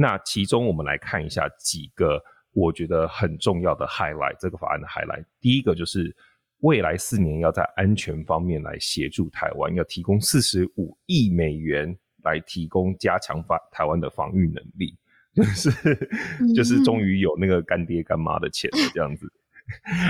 [0.00, 5.24] 那其中我们来看一下几个我觉得很重要的 highlight，这个法案的 highlight。
[5.40, 6.14] 第一个就是
[6.60, 14.96] 未来四年要在安全方面来协助台湾，要提供四十五亿美元来提供加强法台湾的防御能力，
[15.34, 15.70] 就是
[16.54, 19.28] 就是终于有那个干爹干妈的钱了这样子。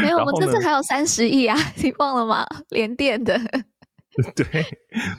[0.03, 2.47] 没有，我们这次还有三十亿啊，你忘了吗？
[2.69, 3.41] 联电的。
[4.35, 4.45] 对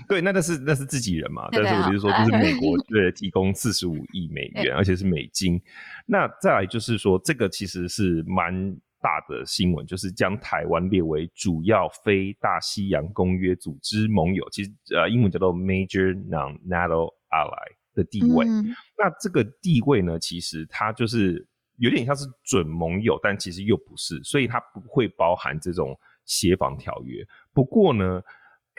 [0.10, 5.58] 对，那那是那是自己人嘛，但是我就是说，就是美国对提供四十五亿美元，而且是美金。
[6.06, 18.46] 那再来就是说，这个其实是蛮大的新闻，就是将台湾列为主要非大西洋公约组织盟友，其实呃英文叫做 Major Non-NATO Ally 的地位。
[18.46, 18.66] 嗯、
[18.98, 27.26] 那这个地位呢，其实它就是有点像是准盟友，但其实又不是，所以它不会包含这种协防条约。
[27.54, 28.22] 不过呢。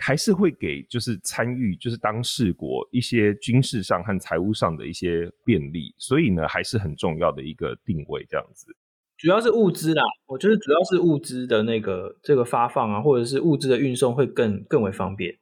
[0.01, 8.75] 还是会给就是参与就是当事国一些军事上和财务上的一些便利，所以呢还是很重要的一个定位这样子。
[9.19, 15.37] 主要是物资啦，我觉得主要是物资的那个这个发放啊，或者是物资的运送会更更为方便。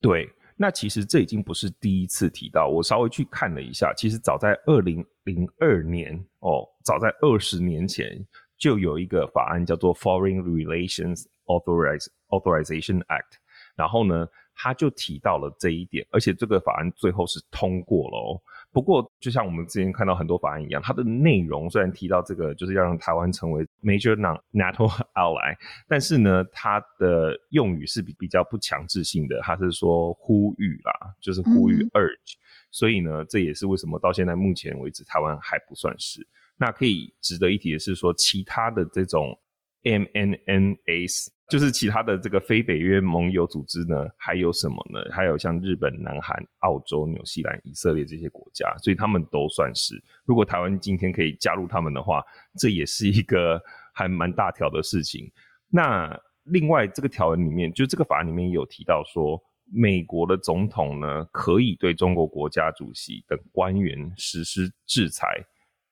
[0.00, 8.24] 对，那其实这已经不是第一次提到，我稍微去看了一下，其实早在二零零二年哦，早在二十年前
[8.56, 13.40] 就有一个法案叫做 Foreign Relations Authorize Authorization Act。
[13.76, 18.40] 然后呢，他就提到了这一点，而且这个法案最后是通过了哦。
[18.72, 25.56] 不过，就像我们之前看到很多法案一样，它的内容虽然提到这个就是要让台湾成为 major non-NATO ally，
[25.88, 32.34] 但是呢，它的用语是比比较不强制性的，它是说呼吁啦，就是呼吁 urge。
[32.34, 32.40] 嗯。
[32.70, 36.26] 所以呢，这也是为什么到现在目前为止台湾还不算是。
[36.58, 39.38] 那可以值得一提的是说，其他的这种
[39.86, 41.28] MNNAs。
[41.48, 44.98] 就是其他的这个非北约盟友组织呢，还有什么呢？
[45.12, 49.94] 还有像日本、南韩、澳洲、纽西兰、以色列这些国家，所以他们都算是。
[50.24, 52.20] 如果台湾今天可以加入他们的话，
[52.58, 53.62] 这也是一个
[53.94, 55.30] 还蛮大条的事情。
[55.68, 59.40] 那另外这个条文里面，就这个法案里面有提到说，
[59.72, 65.46] 美国的总统呢，可以对中国国家主席等官员实施制裁。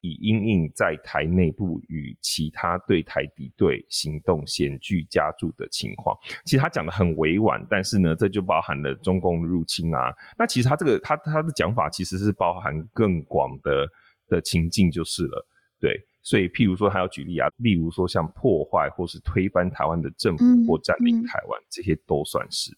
[0.05, 6.15] 以因应在台内部与其他对台敌对行动险剧加注的情况，
[6.45, 10.13] 其实他讲的很委婉，但是呢，这就包含了中共入侵啊。
[10.37, 13.87] 那其实他这个他他的讲法其实是包含更广的
[14.27, 15.47] 的情境就是了，
[15.79, 15.99] 对。
[16.21, 22.75] 所以譬如说，他要举例啊，例如说像破坏或是推翻台湾的政府或占领台湾，这些都算是。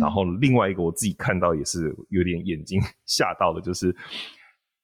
[0.00, 3.94] 然后另外一个我自己看到也是有点眼睛 吓到的，就是。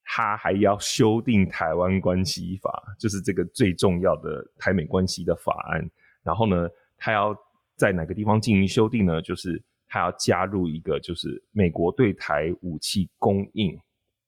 [0.07, 5.91] 他还要修订台湾关系法，就是这个最重要的台美关系的法案。
[6.23, 7.35] 然后呢，他要
[7.77, 9.23] 在哪个地方进行修订呢？
[9.23, 13.75] 就是他要加入一个，就是美国对台武器供应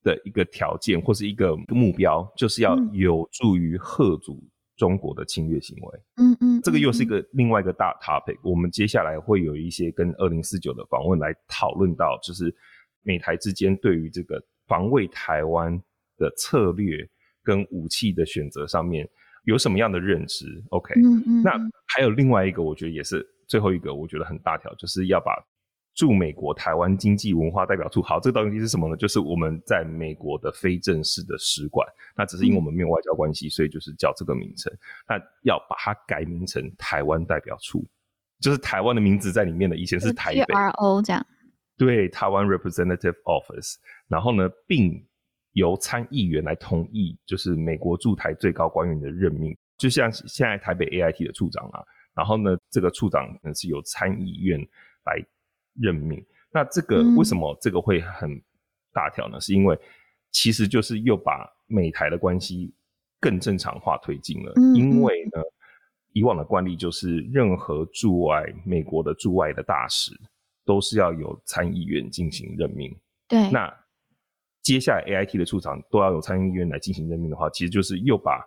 [0.02, 4.42] 的一个条件或是一个目标，就是要有助于吓阻
[4.76, 6.00] 中国的侵略行为。
[6.16, 8.38] 嗯嗯，这个又是一个另外一个大 topic。
[8.42, 12.54] 我们接下来会有一些跟二零四九的访问来讨论到，就是
[13.02, 14.42] 美台之间对于这个。
[14.66, 15.81] 防卫台湾
[16.16, 17.09] 的策略
[17.42, 19.09] 跟武器的选择上面
[19.44, 21.52] 有什么样的认知？OK，嗯嗯，那
[21.87, 25.33] 还有另外一个，我觉得也是最后一个，我觉得很大条，就是要把
[25.94, 28.96] 驻美国台湾经济文化代表处，好，这个东西是什么呢？
[28.96, 34.72] 就是我们在美国的非正式的使馆，那只是因为我们没有外交关系，所以就是叫这个名称。
[35.09, 37.87] 那要把它改名成台湾代表处，
[38.40, 41.26] 就是台湾的名字在里面的，以前是台北 RO 这样。
[41.78, 43.74] 对，台湾 Representative Office，
[44.08, 45.06] 然后呢，并
[45.52, 51.84] 由参议员来同意，就是美国驻台最高官员的任命，就像现在台北 AIT 的处长啊，
[52.14, 54.58] 然后呢，这个处长呢是由参议院
[55.04, 55.22] 来
[55.74, 56.24] 任命。
[56.50, 58.30] 那这个为什么这个会很
[58.92, 59.36] 大条呢？
[59.36, 59.78] 嗯、是因为
[60.30, 62.74] 其实就是又把美台的关系
[63.20, 64.52] 更正常化推进了。
[64.56, 65.42] 嗯、因为呢，
[66.12, 70.12] 以往的惯例就是任何驻外美国的驻外的大使。
[70.66, 72.94] 都是要由参议院进行任命。
[73.26, 73.72] 对，那
[74.62, 78.44] 接下来 AIT 的处长都要由参议院来进行任命的话，其实就是又把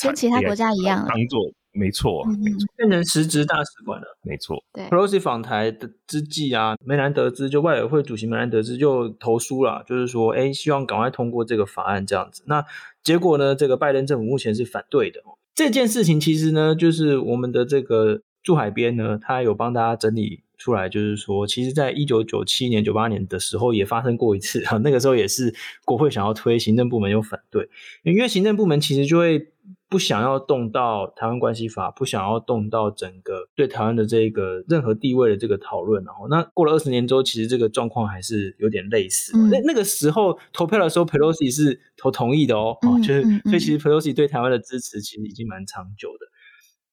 [0.00, 1.40] 跟其他国家一样，当做
[1.72, 4.18] 没错，没错，变成实质大使馆了。
[4.22, 4.62] 没错。
[4.72, 12.42] 对，Pelosi 访台的之际啊，梅兰德兹就外委会主席梅兰德兹就投书了，就是说，哎，希望赶快通过这个法案这样子。
[12.46, 12.64] 那
[13.02, 15.20] 结果呢，这个拜登政府目前是反对的。
[15.54, 20.44] 这件事情其实呢，就是我们的这个驻海边呢，他有帮大家整理。
[20.58, 27.68] 出来就是说，其实，在一九九七年、九八年的时候也发生过一次啊， 那个时候也是国会想要推，行政部门又反对，
[28.02, 29.48] 因为行政部门其实就会
[29.88, 39.36] 不想要动到台湾关系法，不想要动到整个对台湾的这个任何地位的这个讨论，然后那过了二十年之后，其实这个状况还是有点类似。
[39.50, 46.26] 那、嗯、那个时候投票的时候，Pelosi 是投同意的哦，嗯、就是所以其实 Pelosi 对台湾的支持其实已经蛮长久的。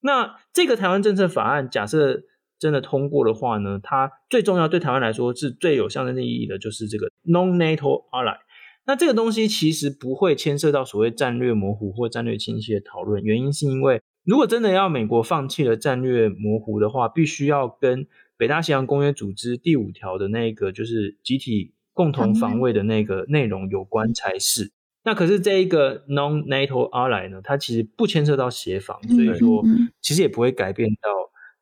[0.01, 2.23] 那这个台湾政策法案，假设。
[2.63, 8.37] 真的通过的话呢，它最重要对台湾来说是最有象征性意义的，就是这个 non-NATO ally。
[8.85, 18.07] 那这个东西其实不会牵涉到所谓战略模糊或战略清晰的讨论，原因是因为如果真的要美国放弃了战略模糊的话，必须要跟
[18.37, 24.71] 北大西洋公约组织第五条的那个就是集体共同防卫的那个内容有关才是。
[25.05, 29.61] 那可是这一个 non-NATO ally 呢，它其实不牵涉到协防，所以说
[30.01, 31.09] 其实也不会改变到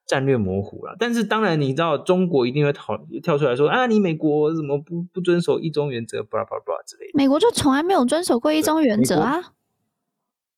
[0.06, 0.96] 战略模糊了。
[1.00, 7.12] 但是当然，你知道中国一定会讨跳出来说啊，你美国怎么不不遵守一中原则，巴拉巴拉巴拉之类的。
[7.16, 9.54] 美国就从来没有遵守过一中原则啊。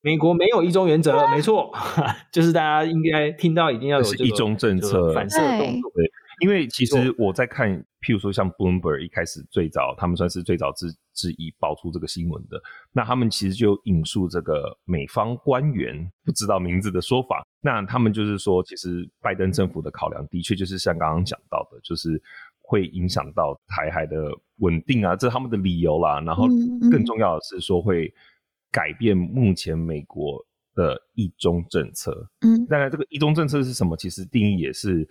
[0.01, 1.71] 美国没有一中原则，没错，
[2.29, 5.91] 就是大家应该听到一定要有这个一中政策反射动作。
[6.39, 7.71] 对，因为其实我在看，
[8.01, 12.61] 譬如说像 Bloomberg 一开始最早，他们算是最早之之一爆出这个新闻的，
[12.91, 22.21] 那他们其实就引述这个美方官员不知道名字的说法，那他们就是说，其实拜登政府的考量的确就是像刚刚讲到的，就是
[22.61, 26.19] 会影响到台海的稳定啊，这是他们的理由啦。
[26.21, 26.47] 然后
[26.91, 28.13] 更重要的是说会。
[28.73, 33.95] 改变目前美国的一中政策，嗯，当然这个一中政策是什么？
[33.95, 35.07] 其实定义也是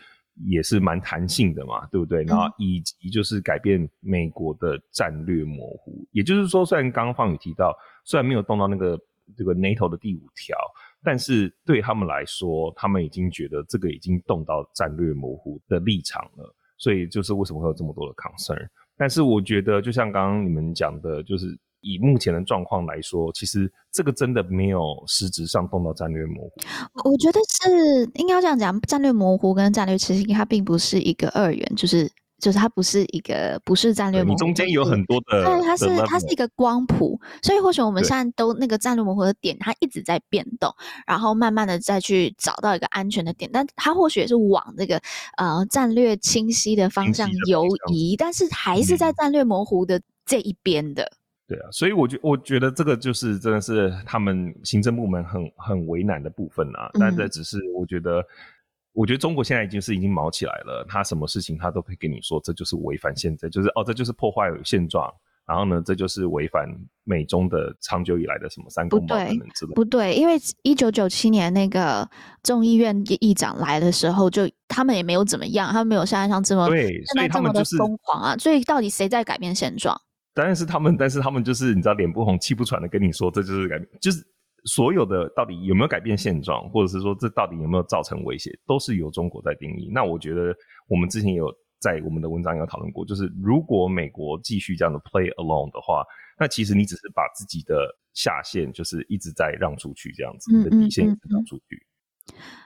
[0.47, 2.23] 也是蛮弹性的嘛，对不对？
[2.25, 8.99] 然后以及就是改变美国的战略模糊，也就是说，虽然刚刚方宇提到，虽然没有动到那个
[9.37, 10.57] 这个 NATO 的第五条，
[11.03, 18.67] 但是对他们来说，他们已经觉得这个已经动到战略模糊的立场了，所以就是为什么会有这么多的 concern？
[18.97, 21.59] 但是我觉得，就像刚刚你们讲的，就是。
[21.83, 26.53] 以目前的状况来说，其实这个真的没有实质上动到战略模糊。
[27.11, 37.21] 我觉得是应该要这样讲，战略模糊跟战略清晰，它并不是一个二元，就是就是它不是一个不是战略模糊，你中间有很多的，对，它是它是一个光谱。
[37.43, 40.73] 所以或许我们现在都那个战略模糊的点，它一直在变动，
[41.07, 45.01] 然后慢慢的再去找到一个安全的点，但它或许也是往这个
[45.37, 51.11] 呃战略清晰的方向游移，但是还是在战略模糊的这一边的。
[51.53, 56.91] 对啊，所以我觉我觉得这个就是真的是他们行政部门很很为难的部分啊。
[56.99, 58.25] 但这只是我觉得，
[58.93, 65.13] 我觉得中国现在已经是已经毛起来了，他什么事情他都可以跟你说，这就是违反现在，就是哦，这就是破坏现状。
[65.45, 66.69] 然后呢，这就是违反
[67.03, 69.75] 美中的长久以来的什么三公报等等之类的。
[69.75, 72.09] 不对，因为一九九七年那个
[72.45, 78.37] 众议院议长来的时候，就他们也没有怎么样，他们没有像像这么对，所以他们就是疯狂啊。
[78.37, 80.01] 所以到底谁在改变现状？
[80.35, 84.25] 但是他们，但是他们就是你知道，脸不红气不喘的跟你说，这就是改变，就是
[84.65, 89.91] 所有的到底有没有改变现状，或者是说这到底有没有造成威胁，都是由中国在定义。
[89.93, 90.55] 那我觉得
[90.89, 96.05] 我们之前也有在我们的文章有讨论过，就是如果美国继续这样的 play along 的话，
[96.39, 101.87] 那其实你只是把自己的下限就是一直在让出去，这样子你的底线一直让出去。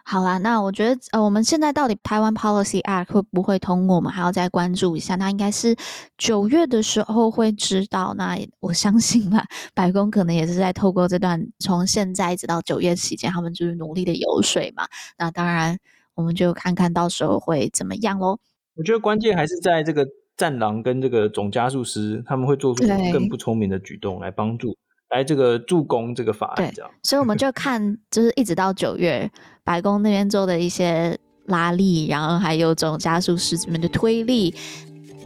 [0.09, 5.17] 好啦，那我觉得呃，我们现在到底台湾 Policy Act 会不会通过，我们还要再关注一下。
[5.17, 5.75] 那应该是
[6.17, 8.15] 九月的时候会知道。
[8.17, 9.45] 那我相信吧，
[9.75, 14.87] 白宫可能也是在透过这段从现在一直到九月期间，他们就是努力的游说嘛。
[15.19, 15.77] 那当然，
[16.15, 18.39] 我们就看看到时候会怎么样喽。
[18.77, 20.07] 我觉得关键还是在这个
[20.37, 24.77] 战狼跟这个总加速师，他们会做出更不聪明的举动来帮助。
[25.09, 29.31] 来这个助攻这个法案，这样，所以我们就看，就是一直到九月，
[29.67, 34.55] 白宫那边做的一些拉力，然后还有这种加速师这边的推力，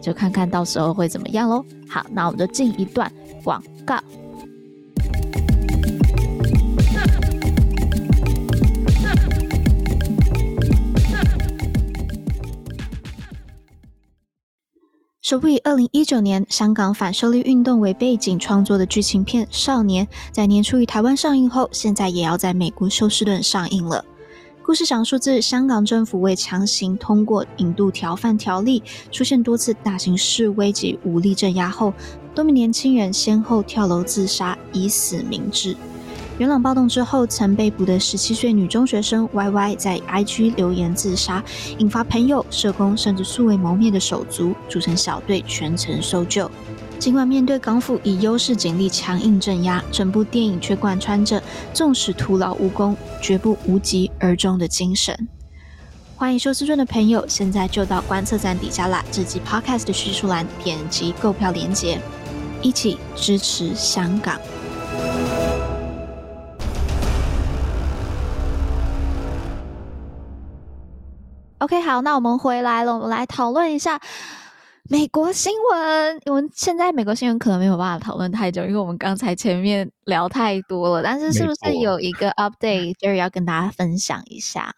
[0.00, 1.62] 就看看到时候会怎么样喽。
[1.86, 3.12] 好，那我们就进一段
[3.44, 4.02] 广告。
[15.20, 24.02] 首部以二零一九年香港反修例运动为背景创作的剧情片《少年》，在年初于台湾上映后，现在也要在美国休斯顿上映了。
[24.70, 31.92] 故事讲述自香港政府为强行通过引渡逃犯条例，出现多次大型示威及武力镇压后，
[32.36, 35.76] 多名年轻人先后跳楼自杀，以死明志。
[36.38, 41.42] 元朗暴动之后，曾被捕的十七岁女中学生 Y Y 在 IG 留言自杀，
[41.78, 46.48] 引发朋友、社工甚至素未谋面的手足组成小队全程搜救。
[47.00, 51.42] 尽管面对港府以优势警力强硬镇压，整部电影却贯穿着
[51.72, 55.26] 纵使徒劳无功，绝不无疾而终的精神。
[56.14, 59.02] 欢迎休斯顿的朋友，现在就到观测站底下啦！
[59.10, 61.98] 这集 Podcast 的叙述栏点击购票链接，
[62.60, 64.38] 一起支持香港。
[71.60, 73.98] OK，好，那我们回来了，我们来讨论一下
[74.90, 76.20] 美国新闻。
[76.26, 81.02] 我们现在美国新闻可能没有办法讨论太久，因为我们刚才前面聊太多了。
[81.04, 84.74] 但是，是不是有一个 update，Jerry 要跟大家分享一下？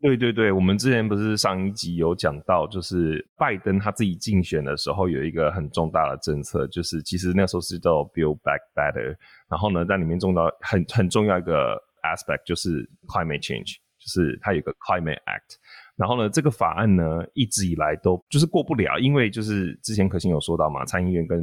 [0.00, 9.16] 对对对，我们之前不是上一集有讲到，就是拜登他自己竞选的时候有一个很重大的政策，就是其实那时候是叫 Build Back Better，
[9.50, 11.76] 然后呢，在里面中到很很重要一个。
[12.06, 15.58] aspect 就是 climate change，就是他有个 climate act。
[15.96, 21.42] 然后呢，这个法案呢一直以来都就是过不了，因为就是之前可心有说到嘛，参议院跟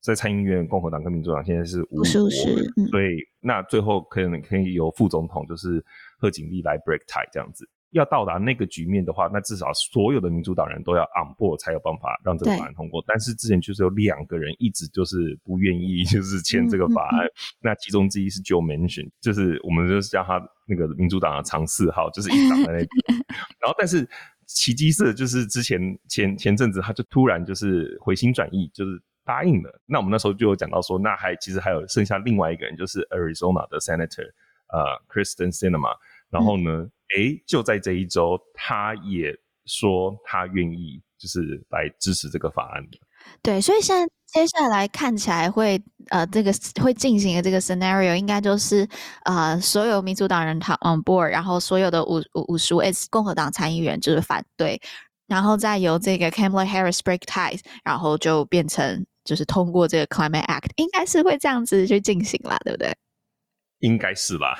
[0.00, 5.84] 在参议院共和党跟民主党现在是五五开，所以那最后可能可以由副总统就是
[6.18, 7.68] 贺锦丽来 break tie 这样子。
[7.92, 13.04] 要到达那个局面的话，那至少所有的民主党人都要 on board 才有办法让这个法案通过。
[13.06, 17.26] 但是之前就是有两个人一直就是不愿意，就是签这个法案。
[17.26, 22.88] 嗯嗯嗯、那其中之一是 Joe Manchin，就是我们就是叫他那个民主党的常四号，就是一直挡在那边。
[23.60, 24.08] 然后，但是
[24.46, 25.78] 奇迹是，就是之前
[26.08, 29.70] 前前阵子他就突然就是回心转意，就是答应了。
[29.84, 34.30] 那我们那时候就有讲到说，那还其实还有剩下另外一个人，就是 Arizona 的 Senator
[34.72, 35.94] 呃 Kyrsten Sinema。
[36.32, 36.70] 然后呢？
[36.70, 39.30] 嗯诶，就在这一周，他也
[39.66, 42.98] 说他愿意，就是来支持这个法案的。
[43.42, 45.78] 对，所以现在接下来看起来会
[46.08, 46.50] 呃，这个
[46.82, 48.88] 会进行的这个 scenario 应该就是
[49.26, 54.80] 呃，所有民主党人他 on board，然后所有的五五十五 S 共和党参议员就是反对，
[55.26, 62.96] 然后再由这个 Kamala Harris break ties，然后就变成就是通过这个 Climate Act，应该是会这样子去进行啦，对不对？
[63.82, 64.58] 应该是吧。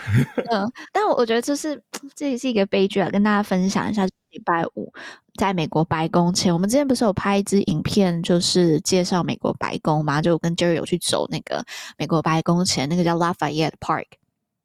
[0.51, 1.83] 嗯， 但我我觉得就是
[2.15, 4.07] 这也是一个悲剧啊，跟大家分享一下。
[4.33, 4.91] 礼拜五
[5.35, 10.23] 在美国白宫前，我们之前不是有拍一支影片，就是介绍美国白宫嘛？
[10.23, 11.63] 就跟 Jerry 有去走那个
[11.99, 14.07] 美国白宫前，那个叫 Lafayette Park。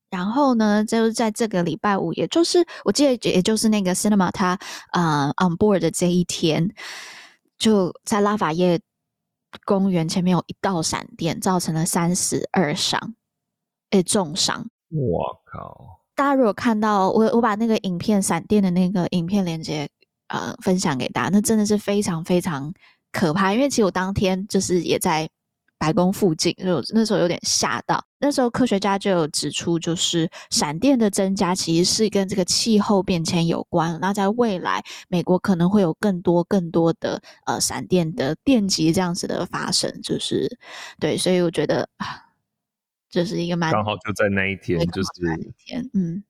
[0.10, 4.58] 然后呢，就是在这个礼拜五，也就是我记得，也就是那个 Cinema 他
[4.94, 6.74] 呃 on board 的这一天，
[7.58, 8.80] 就在拉法叶
[9.66, 13.16] 公园前面有一道闪电，造成了三十二伤。
[13.92, 14.66] 诶，重伤！
[14.90, 16.00] 我靠！
[16.16, 19.88] 大家如果看到我，我把那个影片闪电的那个影片链接，
[20.28, 22.74] 呃，分享给大家，那真的是非常非常
[23.12, 23.54] 可怕。
[23.54, 25.30] 因为其实我当天就是也在
[25.78, 28.04] 白宫附近，就那时候有点吓到。
[28.20, 33.96] 那时候科学家就有指出，就是闪电的增加其实是跟这个气候变迁有关。
[34.02, 40.58] 那在未来，美国可能会有更多更多的呃闪电的电击这样子的发生，就是
[41.00, 41.88] 对，所以我觉得
[43.10, 46.24] 就是一个蛮刚好就在那一天，就是那一天，嗯，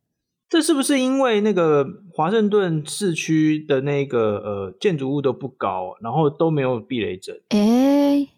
[0.47, 7.41] 这是不是因为那个华盛顿市区的那个呃建筑物都不高，然后都没有避雷针？
[7.49, 8.29] 哎、欸，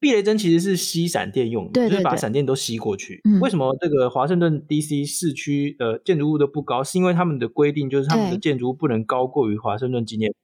[0.00, 3.20] 避雷针其实是吸闪电用的，对对对，就是把闪电都吸过去。
[3.24, 6.82] 嗯、为什么这个华盛顿 DC 市区的建筑物都不高？
[6.82, 10.36] 是因为他们的规定就是他们的建筑物不能高过于华盛顿纪念碑，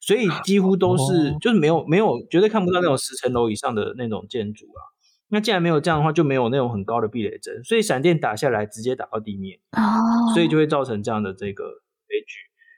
[0.00, 4.90] 所以几乎都是、哦、就是没有没有绝对看不到那种十层楼以上的那种建筑啊。
[5.30, 10.32] 那既然没有这样的话，就没有那种很高的避雷针，所以闪电打下来直接打到地面，oh.
[10.34, 11.64] 所以就会造成这样的这个
[12.06, 12.36] 悲剧。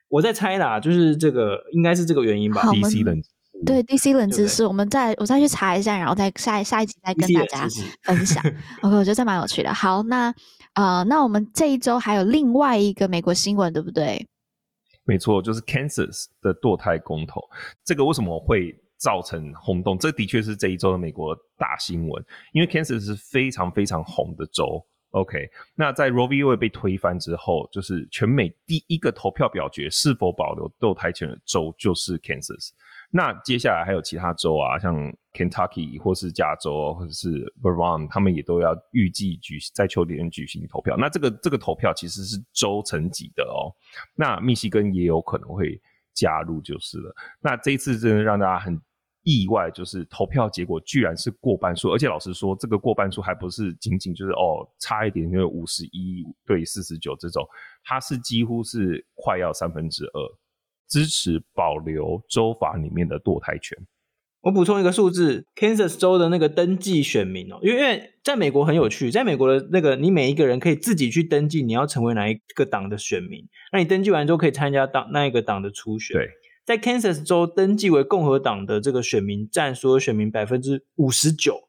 [0.08, 2.62] 我在猜啦，就是这个应该是这个原因吧。
[2.62, 3.20] DC 冷
[3.64, 7.66] 对 DC 冷知识，我们再我再去查一下，然后再下下一集再跟大家
[8.04, 8.42] 分享。
[8.82, 9.72] OK，我觉得这蛮有趣的。
[9.74, 10.32] 好，那
[10.74, 14.26] 呃，那我们这一周还有另外一个美国新闻，对不对？
[15.04, 17.40] 没错，就是 Kansas 的堕胎公投。
[17.84, 18.78] 这个为什么会？
[18.96, 22.24] 造成轰动，这的确是这一周的美国大新闻。
[22.52, 24.84] 因为 Kansas 是非常非常红的州。
[25.10, 26.44] OK，那在 Roe v.
[26.44, 32.70] Wade 被推翻之后，就是全美第一个投票表决是否保留堕胎权的州就是 Kansas。
[33.10, 34.94] 那接下来还有其他州啊，像
[35.32, 40.96] Kentucky 或是加州或者是 Vermont，他们也都要预计举在秋天举行投票。
[40.98, 43.72] 那这个这个投票其实是州层级的哦。
[44.16, 45.80] 那密西根也有可能会
[46.16, 47.14] 加入就是了。
[47.40, 48.76] 那这一次真的让大家很。
[49.28, 57.44] 意外就是投票结果居然是过半数，而且老实说，这个过半数还不是仅仅就是哦差一点，就是五十一对四十九这种，
[57.82, 60.38] 它是几乎是快要三分之二
[60.88, 63.76] 支持保留州法里面的堕胎权。
[64.42, 76.16] 我补充一个数字，Kansas 州的那个登记选民哦，因为因为在美国很有趣，在美国的那个你每一个人可以自己去登记你要成为哪一个党的选民，那你登记完之后可以参加党那一个党的初选。
[76.16, 76.28] 对。
[76.64, 81.68] 在 Kansas 州登记为共和党的这个选民占所有选民百分之五十九，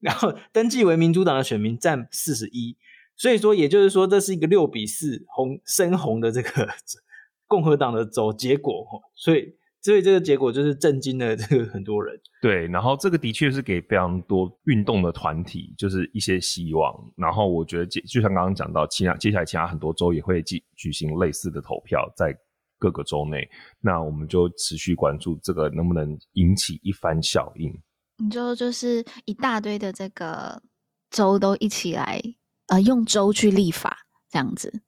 [0.00, 2.76] 然后登记为民主党的选民占四十一，
[3.16, 6.68] 所以说也就是说这是一个六比四红深红的这个
[7.46, 8.72] 共和党的走结果，
[9.14, 9.54] 所以
[9.86, 12.14] 所以这个结果就是震惊了这个很多人。
[12.42, 22.36] 对，然后这个的确是给非常多运动的团体就是一些希望，然后我觉得就像刚刚讲到，其他接下来其他很多州也会举举行类似的投票，在。
[22.78, 23.48] 各个州内，
[23.80, 27.72] 那我们就持续关注这个能不能引起一番效应。
[28.18, 30.60] 你就就是一大堆的这个
[31.08, 32.20] 州都一起来，
[32.66, 34.82] 呃，用州去立法这样子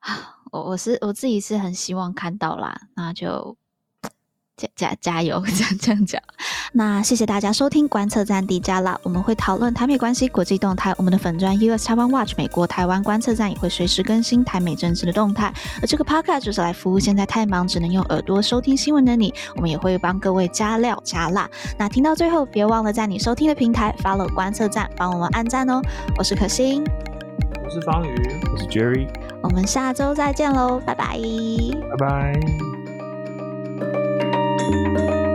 [0.00, 0.40] 啊。
[0.50, 3.58] 我我是我自己是很希望看到啦，那就
[4.56, 6.20] 加加加油， 这样这样讲。
[6.72, 10.94] 那谢谢大家收听观测站底加拉，我们会讨论台美关系、国际动态。
[10.96, 15.52] 我们的粉砖 US Taiwan Watch 美国台湾观测站也会随时更新台美政治的动态。
[15.80, 21.48] 而这个 Podcast 就是来服务现在太忙只能用耳朵收听新闻的你，我们也会帮各位加料加辣。
[21.78, 25.80] 那听到最后，别忘了在你收听的平台 follow 观测站，帮我们按赞哦。
[26.18, 26.84] 我是可心，
[27.64, 28.14] 我是方宇，
[28.52, 29.08] 我是 Jerry，
[29.42, 31.18] 我们下周再见喽，拜拜，
[31.98, 32.75] 拜拜。
[34.18, 35.25] Thank you.